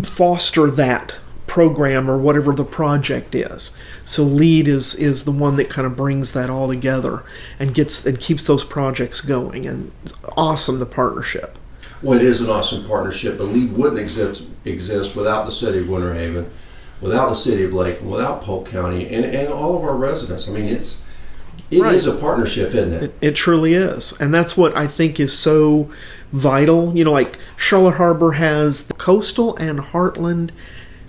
foster 0.03 0.69
that 0.69 1.15
program 1.47 2.10
or 2.10 2.17
whatever 2.17 2.53
the 2.53 2.65
project 2.65 3.36
is. 3.36 3.75
So 4.03 4.23
lead 4.23 4.67
is 4.67 4.95
is 4.95 5.23
the 5.23 5.31
one 5.31 5.55
that 5.58 5.69
kind 5.69 5.86
of 5.86 5.95
brings 5.95 6.34
that 6.34 6.49
all 6.49 6.67
together 6.67 7.23
and 7.60 7.73
gets 7.73 8.05
and 8.05 8.19
keeps 8.19 8.45
those 8.45 8.63
projects 8.63 9.21
going 9.21 9.65
and 9.65 9.91
awesome 10.36 10.79
the 10.79 10.86
partnership. 10.86 11.58
Well, 12.01 12.19
it 12.19 12.25
is 12.25 12.41
an 12.41 12.49
awesome 12.49 12.86
partnership, 12.86 13.38
but 13.38 13.45
LEAD 13.45 13.73
wouldn't 13.73 13.99
exist 13.99 14.43
exist 14.65 15.15
without 15.15 15.45
the 15.45 15.51
city 15.51 15.79
of 15.79 15.89
Winter 15.89 16.13
Haven, 16.13 16.51
without 17.01 17.29
the 17.29 17.36
city 17.36 17.63
of 17.63 17.73
Lakeland, 17.73 18.12
without 18.12 18.41
Polk 18.41 18.67
County, 18.69 19.08
and, 19.13 19.25
and 19.25 19.47
all 19.51 19.77
of 19.77 19.84
our 19.84 19.95
residents. 19.95 20.47
I 20.47 20.51
mean, 20.51 20.65
it's 20.65 21.01
it 21.71 21.77
is 21.77 22.08
Right. 22.08 22.15
a 22.15 22.19
partnership, 22.19 22.73
isn't 22.73 22.93
it? 22.93 23.03
It, 23.03 23.13
it 23.21 23.36
truly 23.36 23.73
is. 23.73 24.13
And 24.19 24.34
that's 24.34 24.55
what 24.55 24.75
I 24.77 24.88
think 24.88 25.19
is 25.19 25.38
so 25.38 25.89
vital. 26.31 26.95
You 26.95 27.03
know, 27.05 27.12
like 27.12 27.38
Charlotte 27.58 27.95
Harbor 27.95 28.34
has 28.34 28.88
the 28.88 28.93
Coastal 28.93 29.55
and 29.58 29.79
Heartland 29.79 30.51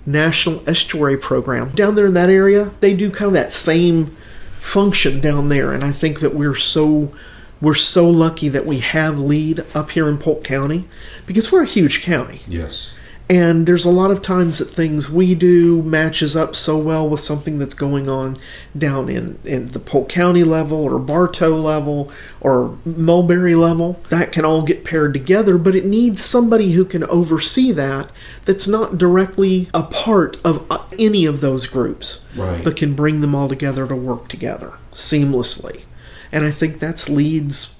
National 0.07 0.62
Estuary 0.68 1.16
Program. 1.16 1.70
Down 1.70 1.94
there 1.94 2.07
in 2.07 2.14
that 2.14 2.31
area, 2.31 2.70
they 2.81 2.94
do 2.94 3.11
kind 3.11 3.29
of 3.29 3.35
that 3.35 3.53
same 3.53 4.16
function 4.61 5.20
down 5.20 5.49
there. 5.49 5.72
And 5.72 5.85
I 5.85 5.92
think 5.92 6.20
that 6.20 6.35
we're 6.35 6.55
so 6.55 7.12
we're 7.61 7.75
so 7.75 8.09
lucky 8.09 8.49
that 8.51 8.66
we 8.66 8.79
have 8.81 9.18
lead 9.18 9.64
up 9.75 9.90
here 9.90 10.09
in 10.09 10.18
Polk 10.18 10.44
County 10.44 10.87
because 11.27 11.51
we're 11.51 11.62
a 11.62 11.66
huge 11.66 12.03
county 12.03 12.40
Yes. 12.46 12.92
And 13.29 13.67
there's 13.67 13.85
a 13.85 13.91
lot 13.91 14.12
of 14.12 14.23
times 14.23 14.59
that 14.59 14.67
things 14.67 15.11
we 15.11 15.35
do 15.35 15.83
matches 15.83 16.37
up 16.37 16.55
so 16.55 16.79
well 16.79 17.09
with 17.09 17.21
something 17.21 17.59
that's 17.59 17.75
going 17.75 18.09
on 18.09 18.39
down 18.79 19.09
in, 19.09 19.37
in 19.45 19.67
the 19.69 19.81
Polk 19.81 20.09
County 20.09 20.45
level 20.45 20.79
or 20.85 20.99
Bartow 21.01 21.57
level 21.57 22.12
or 22.41 22.79
Mulberry 22.85 23.57
level. 23.57 24.01
That 24.11 24.31
can 24.31 24.45
all 24.45 24.62
get 24.62 24.85
paired 24.85 25.12
together, 25.12 25.59
but 25.59 25.75
it 25.75 25.85
needs 25.85 26.25
somebody 26.25 26.71
who 26.73 26.85
can 26.85 27.03
oversee 27.05 27.73
that 27.73 28.11
that's 28.45 28.69
not 28.69 28.97
directly 28.97 29.69
a 29.75 29.83
part 29.83 30.37
of 30.45 30.65
uh, 30.71 30.85
any 30.97 31.25
of 31.27 31.41
those 31.41 31.67
groups, 31.67 32.25
Right. 32.37 32.62
but 32.62 32.77
can 32.77 32.95
bring 32.95 33.23
them 33.23 33.35
all 33.35 33.49
together 33.49 33.89
to 33.89 33.97
work 33.97 34.29
together 34.29 34.75
seamlessly. 34.93 35.83
And 36.31 36.45
I 36.45 36.53
think 36.53 36.79
that's 36.79 37.09
Lead's 37.09 37.77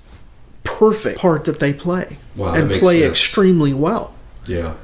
perfect 0.65 1.19
part 1.21 1.45
that 1.45 1.61
they 1.61 1.73
play 1.73 2.17
Wow, 2.35 2.55
and 2.55 2.69
play 2.71 3.01
sense. 3.03 3.13
extremely 3.13 3.73
well. 3.73 4.13
Yeah. 4.47 4.75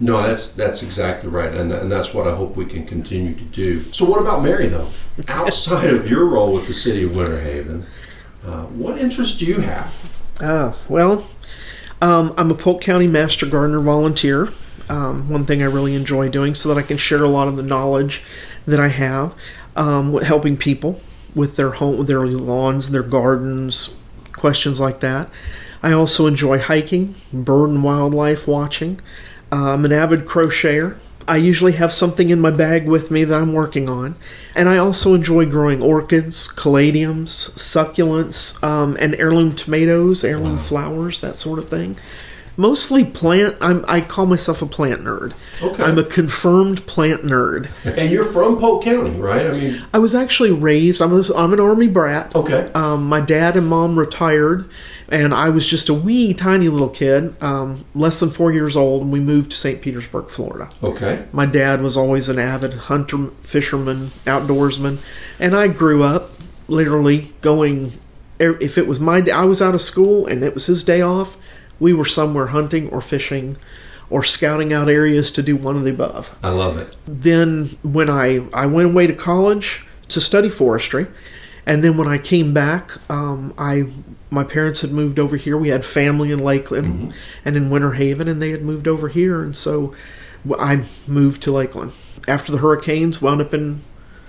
No, 0.00 0.22
that's 0.22 0.48
that's 0.48 0.82
exactly 0.82 1.28
right, 1.28 1.54
and 1.54 1.70
and 1.70 1.90
that's 1.90 2.12
what 2.12 2.26
I 2.26 2.34
hope 2.34 2.56
we 2.56 2.64
can 2.64 2.84
continue 2.84 3.34
to 3.34 3.44
do. 3.44 3.82
So, 3.92 4.04
what 4.04 4.20
about 4.20 4.42
Mary 4.42 4.66
though? 4.66 4.88
Outside 5.28 5.90
of 5.90 6.08
your 6.08 6.26
role 6.26 6.52
with 6.52 6.66
the 6.66 6.74
city 6.74 7.04
of 7.04 7.14
Winter 7.14 7.40
Haven, 7.40 7.86
uh, 8.44 8.64
what 8.64 8.98
interests 8.98 9.38
do 9.38 9.46
you 9.46 9.60
have? 9.60 9.94
Oh, 10.40 10.76
well, 10.88 11.26
um, 12.02 12.34
I'm 12.36 12.50
a 12.50 12.54
Polk 12.54 12.80
County 12.80 13.06
Master 13.06 13.46
Gardener 13.46 13.80
volunteer. 13.80 14.48
Um, 14.88 15.30
one 15.30 15.46
thing 15.46 15.62
I 15.62 15.66
really 15.66 15.94
enjoy 15.94 16.28
doing 16.28 16.54
so 16.54 16.68
that 16.68 16.78
I 16.78 16.82
can 16.82 16.98
share 16.98 17.22
a 17.22 17.28
lot 17.28 17.48
of 17.48 17.56
the 17.56 17.62
knowledge 17.62 18.22
that 18.66 18.80
I 18.80 18.88
have 18.88 19.34
um, 19.76 20.12
with 20.12 20.24
helping 20.24 20.56
people 20.56 21.00
with 21.34 21.56
their 21.56 21.70
home, 21.70 21.96
with 21.96 22.06
their 22.06 22.26
lawns, 22.26 22.90
their 22.90 23.02
gardens, 23.02 23.94
questions 24.32 24.78
like 24.78 25.00
that. 25.00 25.28
I 25.82 25.92
also 25.92 26.26
enjoy 26.26 26.58
hiking, 26.58 27.14
bird 27.32 27.70
and 27.70 27.84
wildlife 27.84 28.46
watching. 28.46 29.00
I'm 29.54 29.84
an 29.84 29.92
avid 29.92 30.26
crocheter. 30.26 30.96
I 31.26 31.36
usually 31.36 31.72
have 31.72 31.92
something 31.92 32.28
in 32.28 32.40
my 32.40 32.50
bag 32.50 32.86
with 32.86 33.10
me 33.10 33.24
that 33.24 33.40
I'm 33.40 33.54
working 33.54 33.88
on. 33.88 34.14
And 34.54 34.68
I 34.68 34.76
also 34.76 35.14
enjoy 35.14 35.46
growing 35.46 35.80
orchids, 35.82 36.48
caladiums, 36.48 37.50
succulents, 37.56 38.62
um, 38.62 38.96
and 39.00 39.14
heirloom 39.14 39.54
tomatoes, 39.54 40.22
heirloom 40.22 40.58
flowers, 40.58 41.20
that 41.20 41.38
sort 41.38 41.58
of 41.58 41.68
thing. 41.68 41.96
Mostly 42.56 43.04
plant. 43.04 43.56
I'm, 43.60 43.84
I 43.88 44.00
call 44.00 44.26
myself 44.26 44.62
a 44.62 44.66
plant 44.66 45.02
nerd. 45.02 45.32
Okay. 45.60 45.82
I'm 45.82 45.98
a 45.98 46.04
confirmed 46.04 46.86
plant 46.86 47.22
nerd. 47.22 47.68
And 47.98 48.12
you're 48.12 48.24
from 48.24 48.58
Polk 48.58 48.84
County, 48.84 49.18
right? 49.18 49.46
I 49.46 49.52
mean, 49.52 49.84
I 49.92 49.98
was 49.98 50.14
actually 50.14 50.52
raised. 50.52 51.00
I'm, 51.02 51.12
a, 51.12 51.22
I'm 51.36 51.52
an 51.52 51.58
army 51.60 51.88
brat. 51.88 52.34
okay. 52.36 52.70
Um, 52.74 53.06
my 53.06 53.20
dad 53.20 53.56
and 53.56 53.66
mom 53.66 53.98
retired, 53.98 54.68
and 55.14 55.32
I 55.32 55.48
was 55.48 55.64
just 55.64 55.88
a 55.88 55.94
wee 55.94 56.34
tiny 56.34 56.68
little 56.68 56.88
kid, 56.88 57.40
um, 57.40 57.84
less 57.94 58.18
than 58.18 58.30
four 58.30 58.52
years 58.52 58.76
old, 58.76 59.02
and 59.02 59.12
we 59.12 59.20
moved 59.20 59.52
to 59.52 59.56
St. 59.56 59.80
Petersburg, 59.80 60.28
Florida. 60.28 60.68
Okay. 60.82 61.24
My 61.32 61.46
dad 61.46 61.82
was 61.82 61.96
always 61.96 62.28
an 62.28 62.40
avid 62.40 62.74
hunter, 62.74 63.28
fisherman, 63.44 64.08
outdoorsman, 64.26 64.98
and 65.38 65.54
I 65.54 65.68
grew 65.68 66.02
up 66.02 66.30
literally 66.66 67.32
going. 67.42 67.92
If 68.40 68.76
it 68.76 68.88
was 68.88 68.98
my, 68.98 69.20
day, 69.20 69.30
I 69.30 69.44
was 69.44 69.62
out 69.62 69.76
of 69.76 69.80
school 69.80 70.26
and 70.26 70.42
it 70.42 70.52
was 70.52 70.66
his 70.66 70.82
day 70.82 71.00
off, 71.00 71.36
we 71.78 71.92
were 71.92 72.04
somewhere 72.04 72.48
hunting 72.48 72.90
or 72.90 73.00
fishing, 73.00 73.56
or 74.10 74.24
scouting 74.24 74.72
out 74.72 74.88
areas 74.88 75.30
to 75.32 75.42
do 75.42 75.54
one 75.54 75.76
of 75.76 75.84
the 75.84 75.90
above 75.90 76.36
I 76.42 76.48
love 76.48 76.76
it. 76.76 76.96
then 77.06 77.78
when 77.84 78.10
I 78.10 78.42
I 78.52 78.66
went 78.66 78.90
away 78.90 79.06
to 79.06 79.12
college 79.14 79.86
to 80.08 80.20
study 80.20 80.50
forestry, 80.50 81.06
and 81.66 81.82
then 81.82 81.96
when 81.96 82.08
I 82.08 82.18
came 82.18 82.52
back, 82.52 82.92
um, 83.10 83.54
I 83.58 83.84
my 84.30 84.44
parents 84.44 84.80
had 84.80 84.90
moved 84.92 85.18
over 85.18 85.36
here. 85.36 85.56
We 85.56 85.68
had 85.68 85.84
family 85.84 86.30
in 86.32 86.38
Lakeland 86.38 87.14
and 87.44 87.56
in 87.56 87.70
Winter 87.70 87.92
Haven, 87.92 88.28
and 88.28 88.40
they 88.42 88.50
had 88.50 88.62
moved 88.62 88.88
over 88.88 89.08
here, 89.08 89.42
and 89.42 89.56
so 89.56 89.94
I 90.58 90.84
moved 91.06 91.42
to 91.44 91.52
Lakeland 91.52 91.92
after 92.28 92.52
the 92.52 92.58
hurricanes. 92.58 93.22
Wound 93.22 93.40
up 93.40 93.54
in 93.54 93.82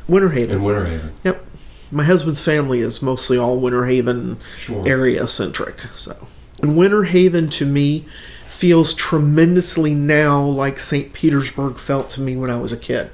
Winter 0.07 0.29
Haven. 0.29 0.57
In 0.57 0.63
Winter 0.63 0.85
Haven. 0.85 1.11
Yep. 1.23 1.45
My 1.91 2.03
husband's 2.03 2.43
family 2.43 2.79
is 2.79 3.01
mostly 3.01 3.37
all 3.37 3.57
Winter 3.59 3.85
Haven 3.85 4.37
Sure. 4.57 4.87
area 4.87 5.27
centric. 5.27 5.81
So, 5.93 6.27
and 6.61 6.75
Winter 6.77 7.03
Haven 7.03 7.47
to 7.49 7.65
me 7.65 8.05
feels 8.47 8.93
tremendously 8.93 9.93
now 9.93 10.41
like 10.41 10.79
St. 10.79 11.11
Petersburg 11.13 11.77
felt 11.77 12.09
to 12.11 12.21
me 12.21 12.35
when 12.37 12.49
I 12.49 12.57
was 12.57 12.71
a 12.71 12.77
kid. 12.77 13.11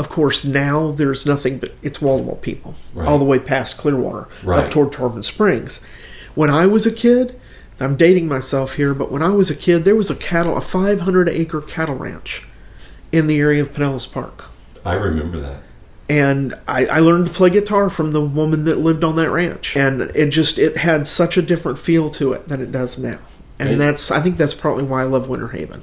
Of 0.00 0.08
course, 0.08 0.46
now 0.46 0.92
there's 0.92 1.26
nothing 1.26 1.58
but 1.58 1.72
it's 1.82 2.00
wall 2.00 2.38
people 2.40 2.74
Right. 2.94 3.06
all 3.06 3.18
the 3.18 3.24
way 3.26 3.38
past 3.38 3.76
Clearwater 3.76 4.28
Right. 4.42 4.64
up 4.64 4.70
toward 4.70 4.92
Tarpon 4.92 5.22
Springs. 5.22 5.80
When 6.34 6.48
I 6.48 6.64
was 6.64 6.86
a 6.86 6.90
kid, 6.90 7.38
I'm 7.78 7.96
dating 7.96 8.26
myself 8.26 8.76
here, 8.76 8.94
but 8.94 9.12
when 9.12 9.20
I 9.20 9.28
was 9.28 9.50
a 9.50 9.54
kid, 9.54 9.84
there 9.84 9.94
was 9.94 10.08
a 10.10 10.14
cattle, 10.14 10.56
a 10.56 10.62
500 10.62 11.28
acre 11.28 11.60
cattle 11.60 11.96
ranch 11.96 12.46
in 13.12 13.26
the 13.26 13.38
area 13.40 13.60
of 13.60 13.74
Pinellas 13.74 14.10
Park. 14.10 14.44
I 14.86 14.94
remember 14.94 15.38
that. 15.40 15.58
And 16.08 16.54
I, 16.66 16.86
I 16.86 16.98
learned 17.00 17.26
to 17.26 17.32
play 17.34 17.50
guitar 17.50 17.90
from 17.90 18.12
the 18.12 18.22
woman 18.22 18.64
that 18.64 18.78
lived 18.78 19.04
on 19.04 19.16
that 19.16 19.28
ranch. 19.30 19.76
And 19.76 20.00
it 20.00 20.30
just, 20.30 20.58
it 20.58 20.78
had 20.78 21.06
such 21.06 21.36
a 21.36 21.42
different 21.42 21.78
feel 21.78 22.08
to 22.12 22.32
it 22.32 22.48
than 22.48 22.62
it 22.62 22.72
does 22.72 22.98
now. 22.98 23.18
And, 23.58 23.68
And- 23.68 23.80
that's, 23.82 24.10
I 24.10 24.22
think 24.22 24.38
that's 24.38 24.54
partly 24.54 24.82
why 24.82 25.02
I 25.02 25.04
love 25.04 25.28
Winter 25.28 25.48
Haven. 25.48 25.82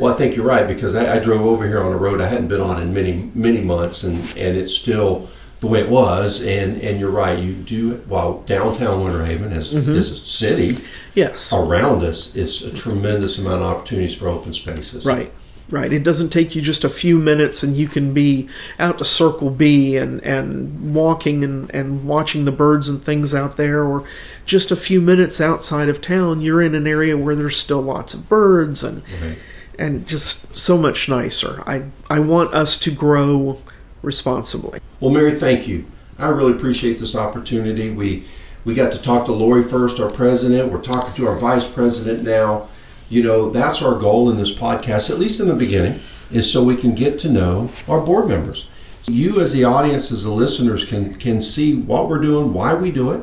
Well, 0.00 0.14
I 0.14 0.16
think 0.16 0.34
you're 0.34 0.46
right 0.46 0.66
because 0.66 0.94
I, 0.94 1.16
I 1.16 1.18
drove 1.18 1.42
over 1.42 1.66
here 1.66 1.82
on 1.82 1.92
a 1.92 1.96
road 1.96 2.20
I 2.20 2.26
hadn't 2.26 2.48
been 2.48 2.60
on 2.60 2.80
in 2.80 2.94
many 2.94 3.30
many 3.34 3.60
months, 3.60 4.02
and, 4.02 4.18
and 4.36 4.56
it's 4.56 4.74
still 4.74 5.28
the 5.60 5.66
way 5.66 5.80
it 5.80 5.90
was. 5.90 6.42
And, 6.42 6.80
and 6.80 6.98
you're 6.98 7.10
right, 7.10 7.38
you 7.38 7.52
do 7.52 7.96
while 8.08 8.40
downtown 8.42 9.04
Winter 9.04 9.24
Haven 9.24 9.52
is 9.52 9.74
mm-hmm. 9.74 9.92
is 9.92 10.10
a 10.10 10.16
city 10.16 10.78
Yes. 11.14 11.52
around 11.52 12.02
us. 12.02 12.34
It's 12.34 12.62
a 12.62 12.72
tremendous 12.72 13.38
amount 13.38 13.62
of 13.62 13.68
opportunities 13.68 14.14
for 14.14 14.28
open 14.28 14.52
spaces. 14.52 15.04
Right, 15.04 15.30
right. 15.68 15.92
It 15.92 16.02
doesn't 16.02 16.30
take 16.30 16.54
you 16.54 16.62
just 16.62 16.84
a 16.84 16.88
few 16.88 17.18
minutes 17.18 17.62
and 17.62 17.76
you 17.76 17.88
can 17.88 18.14
be 18.14 18.48
out 18.78 18.98
to 18.98 19.04
Circle 19.04 19.50
B 19.50 19.96
and, 19.96 20.22
and 20.22 20.94
walking 20.94 21.44
and, 21.44 21.70
and 21.74 22.06
watching 22.06 22.44
the 22.44 22.52
birds 22.52 22.88
and 22.88 23.02
things 23.02 23.34
out 23.34 23.56
there, 23.56 23.84
or 23.84 24.04
just 24.46 24.70
a 24.70 24.76
few 24.76 25.00
minutes 25.00 25.40
outside 25.40 25.88
of 25.88 26.00
town, 26.00 26.40
you're 26.40 26.62
in 26.62 26.74
an 26.74 26.86
area 26.86 27.18
where 27.18 27.34
there's 27.34 27.56
still 27.56 27.82
lots 27.82 28.14
of 28.14 28.28
birds 28.28 28.82
and 28.82 29.02
Right. 29.22 29.36
And 29.78 30.06
just 30.06 30.56
so 30.56 30.76
much 30.76 31.08
nicer. 31.08 31.62
I 31.66 31.84
I 32.08 32.20
want 32.20 32.54
us 32.54 32.76
to 32.78 32.90
grow 32.90 33.58
responsibly. 34.02 34.80
Well, 35.00 35.10
Mary, 35.10 35.32
thank 35.32 35.66
you. 35.66 35.86
I 36.18 36.28
really 36.28 36.52
appreciate 36.52 36.98
this 36.98 37.16
opportunity. 37.16 37.90
We 37.90 38.26
we 38.64 38.74
got 38.74 38.92
to 38.92 39.00
talk 39.00 39.24
to 39.26 39.32
Laurie 39.32 39.62
first, 39.62 40.00
our 40.00 40.10
president. 40.10 40.70
We're 40.70 40.82
talking 40.82 41.14
to 41.14 41.26
our 41.26 41.38
vice 41.38 41.66
president 41.66 42.22
now. 42.22 42.68
You 43.08 43.22
know, 43.22 43.50
that's 43.50 43.82
our 43.82 43.98
goal 43.98 44.30
in 44.30 44.36
this 44.36 44.52
podcast, 44.52 45.10
at 45.10 45.18
least 45.18 45.40
in 45.40 45.48
the 45.48 45.54
beginning, 45.54 45.98
is 46.30 46.50
so 46.50 46.62
we 46.62 46.76
can 46.76 46.94
get 46.94 47.18
to 47.20 47.30
know 47.30 47.70
our 47.88 48.00
board 48.00 48.28
members. 48.28 48.68
You, 49.06 49.40
as 49.40 49.52
the 49.52 49.64
audience, 49.64 50.12
as 50.12 50.24
the 50.24 50.30
listeners, 50.30 50.84
can 50.84 51.14
can 51.14 51.40
see 51.40 51.74
what 51.74 52.08
we're 52.08 52.20
doing, 52.20 52.52
why 52.52 52.74
we 52.74 52.90
do 52.90 53.12
it, 53.12 53.22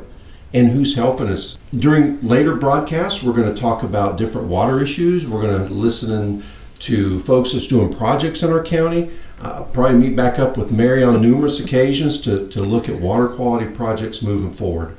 and 0.53 0.69
who's 0.69 0.95
helping 0.95 1.27
us. 1.29 1.57
During 1.73 2.19
later 2.21 2.55
broadcasts, 2.55 3.21
we're 3.21 3.33
going 3.33 3.53
to 3.53 3.59
talk 3.59 3.83
about 3.83 4.17
different 4.17 4.47
water 4.47 4.81
issues. 4.81 5.27
We're 5.27 5.41
going 5.41 5.67
to 5.67 5.73
listen 5.73 6.43
to 6.79 7.19
folks 7.19 7.51
that's 7.53 7.67
doing 7.67 7.91
projects 7.91 8.43
in 8.43 8.51
our 8.51 8.63
county. 8.63 9.09
Uh, 9.41 9.63
probably 9.65 9.97
meet 9.99 10.15
back 10.15 10.39
up 10.39 10.57
with 10.57 10.71
Mary 10.71 11.03
on 11.03 11.21
numerous 11.21 11.59
occasions 11.59 12.17
to, 12.19 12.47
to 12.47 12.61
look 12.61 12.87
at 12.89 12.99
water 12.99 13.27
quality 13.27 13.69
projects 13.71 14.21
moving 14.21 14.51
forward. 14.51 14.95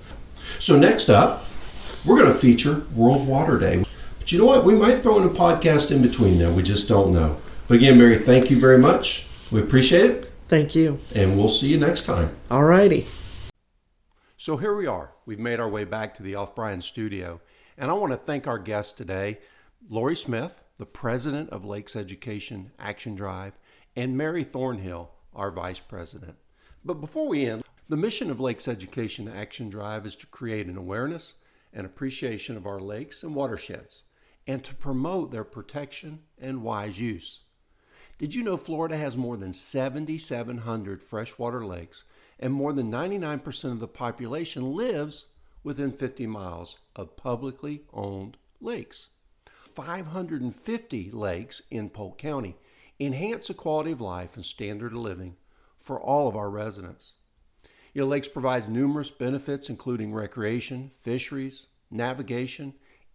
So, 0.59 0.77
next 0.79 1.09
up, 1.09 1.47
we're 2.05 2.19
going 2.19 2.33
to 2.33 2.39
feature 2.39 2.85
World 2.95 3.27
Water 3.27 3.59
Day. 3.59 3.85
But 4.19 4.31
you 4.33 4.39
know 4.39 4.45
what? 4.47 4.65
We 4.65 4.75
might 4.75 4.99
throw 4.99 5.19
in 5.19 5.25
a 5.25 5.31
podcast 5.31 5.91
in 5.91 6.03
between 6.03 6.39
there. 6.39 6.53
We 6.53 6.63
just 6.63 6.89
don't 6.89 7.13
know. 7.13 7.39
But 7.67 7.77
again, 7.79 7.99
Mary, 7.99 8.19
thank 8.19 8.51
you 8.51 8.61
very 8.61 8.79
much. 8.79 9.27
We 9.51 9.61
appreciate 9.61 10.11
it, 10.11 10.33
Thank 10.49 10.75
you. 10.75 10.99
and 11.15 11.37
we'll 11.37 11.49
see 11.49 11.69
you 11.69 11.79
next 11.79 12.05
time. 12.05 12.35
All 12.51 12.65
righty. 12.65 13.07
So 14.41 14.57
here 14.57 14.77
we 14.77 14.87
are. 14.87 15.11
We've 15.27 15.41
made 15.41 15.59
our 15.59 15.69
way 15.69 15.83
back 15.83 16.15
to 16.15 16.23
the 16.23 16.37
Off 16.37 16.55
Bryan 16.55 16.81
studio. 16.81 17.41
And 17.77 17.91
I 17.91 17.95
want 17.95 18.13
to 18.13 18.17
thank 18.17 18.47
our 18.47 18.61
guest 18.61 18.97
today, 18.97 19.41
Laurie 19.91 20.15
Smith, 20.15 20.63
the 20.77 20.87
president 20.87 21.51
of 21.51 21.65
Lakes 21.65 21.97
Education 21.97 22.71
Action 22.79 23.17
Drive, 23.17 23.59
and 23.97 24.17
Mary 24.17 24.45
Thornhill, 24.45 25.11
our 25.35 25.51
vice 25.51 25.81
president. 25.81 26.37
But 26.85 27.01
before 27.01 27.27
we 27.27 27.47
end, 27.47 27.65
the 27.89 27.97
mission 27.97 28.31
of 28.31 28.39
Lakes 28.39 28.69
Education 28.69 29.27
Action 29.27 29.71
Drive 29.71 30.07
is 30.07 30.15
to 30.15 30.27
create 30.29 30.69
an 30.69 30.77
awareness 30.77 31.35
and 31.73 31.85
appreciation 31.85 32.57
of 32.57 32.65
our 32.65 32.79
lakes 32.79 33.25
and 33.25 33.35
watersheds 33.35 34.05
and 34.47 34.63
to 34.63 34.75
promote 34.77 35.33
their 35.33 35.43
protection 35.43 36.21
and 36.41 36.63
wise 36.63 37.01
use. 37.01 37.41
Did 38.19 38.37
you 38.37 38.45
know 38.45 38.57
Florida 38.57 38.97
has 38.97 39.17
more 39.17 39.37
than 39.37 39.53
7,700 39.53 41.03
freshwater 41.03 41.67
lakes 41.67 42.05
and 42.39 42.53
more 42.53 42.73
than 42.73 42.91
99% 42.91 43.73
of 43.73 43.81
the 43.81 43.89
population 43.89 44.75
lives 44.75 45.27
within 45.63 45.93
50 45.93 46.27
miles 46.27 46.79
of 46.95 47.17
publicly 47.17 47.83
owned 47.93 48.37
lakes? 48.61 49.09
550 49.75 51.11
lakes 51.11 51.63
in 51.71 51.91
Polk 51.91 52.19
County 52.19 52.57
enhance 53.01 53.49
the 53.49 53.55
quality 53.55 53.93
of 53.93 54.01
life 54.01 54.37
and 54.37 54.45
standard 54.45 54.93
of 54.93 54.99
living 54.99 55.37
for 55.79 56.01
all 56.01 56.29
of 56.29 56.37
our 56.37 56.51
residents. 56.51 57.15
You 57.95 58.03
know, 58.03 58.09
lakes 58.09 58.29
provide 58.29 58.69
numerous 58.69 59.11
benefits, 59.11 59.69
including 59.69 60.13
recreation, 60.13 60.91
fisheries, 61.01 61.67
navigation, 61.91 62.75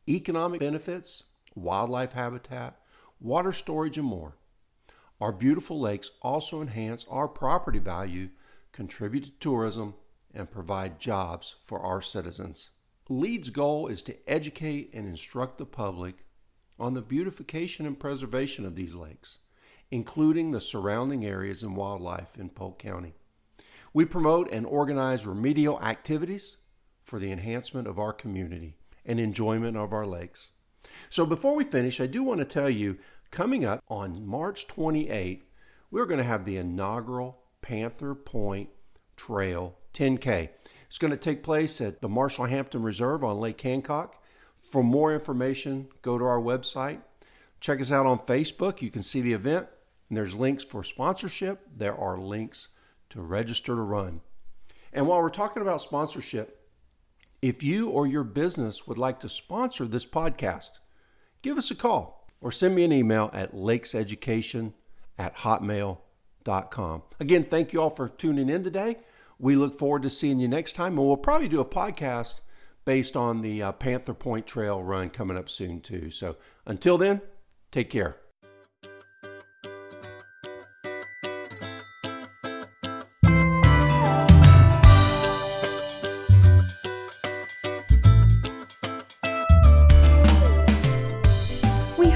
economic 0.09 0.59
benefits, 0.59 1.23
wildlife 1.55 2.13
habitat, 2.13 2.79
water 3.19 3.51
storage, 3.51 3.97
and 3.97 4.07
more. 4.07 4.35
Our 5.21 5.31
beautiful 5.31 5.79
lakes 5.79 6.11
also 6.21 6.61
enhance 6.61 7.05
our 7.09 7.27
property 7.27 7.79
value, 7.79 8.29
contribute 8.73 9.23
to 9.23 9.31
tourism, 9.39 9.93
and 10.33 10.51
provide 10.51 10.99
jobs 10.99 11.55
for 11.63 11.79
our 11.79 12.01
citizens. 12.01 12.71
LEAD's 13.07 13.49
goal 13.49 13.87
is 13.87 14.01
to 14.01 14.29
educate 14.29 14.89
and 14.93 15.07
instruct 15.07 15.57
the 15.57 15.65
public 15.65 16.25
on 16.79 16.93
the 16.93 17.01
beautification 17.01 17.85
and 17.85 17.99
preservation 17.99 18.65
of 18.65 18.75
these 18.75 18.95
lakes, 18.95 19.39
including 19.91 20.51
the 20.51 20.59
surrounding 20.59 21.23
areas 21.23 21.61
and 21.61 21.77
wildlife 21.77 22.35
in 22.37 22.49
Polk 22.49 22.79
County. 22.79 23.13
We 23.93 24.05
promote 24.05 24.51
and 24.51 24.65
organize 24.65 25.27
remedial 25.27 25.79
activities 25.81 26.57
for 27.03 27.19
the 27.19 27.31
enhancement 27.31 27.87
of 27.87 27.99
our 27.99 28.11
community 28.11 28.75
and 29.05 29.19
enjoyment 29.19 29.77
of 29.77 29.93
our 29.93 30.07
lakes. 30.07 30.51
So 31.11 31.27
before 31.27 31.55
we 31.55 31.63
finish, 31.63 32.01
I 32.01 32.07
do 32.07 32.23
want 32.23 32.39
to 32.39 32.45
tell 32.45 32.69
you 32.69 32.97
coming 33.29 33.65
up 33.65 33.83
on 33.87 34.25
March 34.25 34.67
28th, 34.67 35.43
we're 35.91 36.07
going 36.07 36.17
to 36.17 36.23
have 36.23 36.45
the 36.45 36.57
inaugural 36.57 37.42
Panther 37.63 38.13
Point 38.13 38.69
Trail 39.15 39.75
10K. 39.95 40.49
It's 40.85 40.99
going 40.99 41.09
to 41.09 41.17
take 41.17 41.41
place 41.41 41.81
at 41.81 42.01
the 42.01 42.09
Marshall 42.09 42.45
Hampton 42.45 42.83
Reserve 42.83 43.23
on 43.23 43.39
Lake 43.39 43.59
Hancock. 43.59 44.21
For 44.61 44.83
more 44.83 45.11
information, 45.11 45.87
go 46.03 46.19
to 46.19 46.25
our 46.25 46.39
website. 46.39 46.99
Check 47.59 47.81
us 47.81 47.91
out 47.91 48.05
on 48.05 48.19
Facebook. 48.19 48.81
You 48.81 48.91
can 48.91 49.01
see 49.01 49.21
the 49.21 49.33
event, 49.33 49.67
and 50.09 50.17
there's 50.17 50.35
links 50.35 50.63
for 50.63 50.83
sponsorship. 50.83 51.67
There 51.75 51.95
are 51.95 52.19
links 52.19 52.67
to 53.09 53.21
register 53.21 53.75
to 53.75 53.81
run. 53.81 54.21
And 54.91 55.07
while 55.07 55.21
we're 55.21 55.29
talking 55.29 55.63
about 55.63 55.81
sponsorship, 55.81 56.69
if 57.41 57.63
you 57.63 57.89
or 57.89 58.05
your 58.05 58.23
business 58.23 58.85
would 58.85 58.97
like 58.97 59.19
to 59.21 59.29
sponsor 59.29 59.87
this 59.87 60.05
podcast, 60.05 60.69
give 61.41 61.57
us 61.57 61.71
a 61.71 61.75
call 61.75 62.27
or 62.39 62.51
send 62.51 62.75
me 62.75 62.83
an 62.83 62.91
email 62.91 63.29
at 63.33 63.55
lakeseducation 63.55 64.73
at 65.17 65.37
hotmail.com. 65.37 65.97
Again, 67.19 67.43
thank 67.43 67.73
you 67.73 67.81
all 67.81 67.89
for 67.89 68.09
tuning 68.09 68.49
in 68.49 68.63
today. 68.63 68.97
We 69.39 69.55
look 69.55 69.77
forward 69.77 70.03
to 70.03 70.09
seeing 70.09 70.39
you 70.39 70.47
next 70.47 70.73
time, 70.73 70.97
and 70.97 71.07
we'll 71.07 71.17
probably 71.17 71.49
do 71.49 71.59
a 71.59 71.65
podcast 71.65 72.41
based 72.85 73.15
on 73.15 73.41
the 73.41 73.63
uh, 73.63 73.71
Panther 73.73 74.13
Point 74.13 74.45
Trail 74.45 74.81
run 74.83 75.09
coming 75.09 75.37
up 75.37 75.49
soon, 75.49 75.81
too. 75.81 76.09
So 76.09 76.35
until 76.65 76.97
then, 76.97 77.21
take 77.71 77.89
care. 77.89 78.17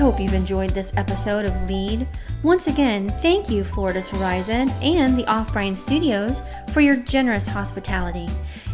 Hope 0.07 0.19
you've 0.21 0.33
enjoyed 0.33 0.69
this 0.69 0.93
episode 0.95 1.43
of 1.43 1.69
Lead. 1.69 2.07
Once 2.41 2.67
again, 2.67 3.09
thank 3.21 3.49
you, 3.49 3.65
Florida's 3.65 4.07
Horizon 4.07 4.69
and 4.81 5.17
the 5.17 5.27
Off 5.27 5.51
Bryan 5.51 5.75
Studios, 5.75 6.41
for 6.71 6.79
your 6.79 6.95
generous 6.95 7.45
hospitality. 7.45 8.25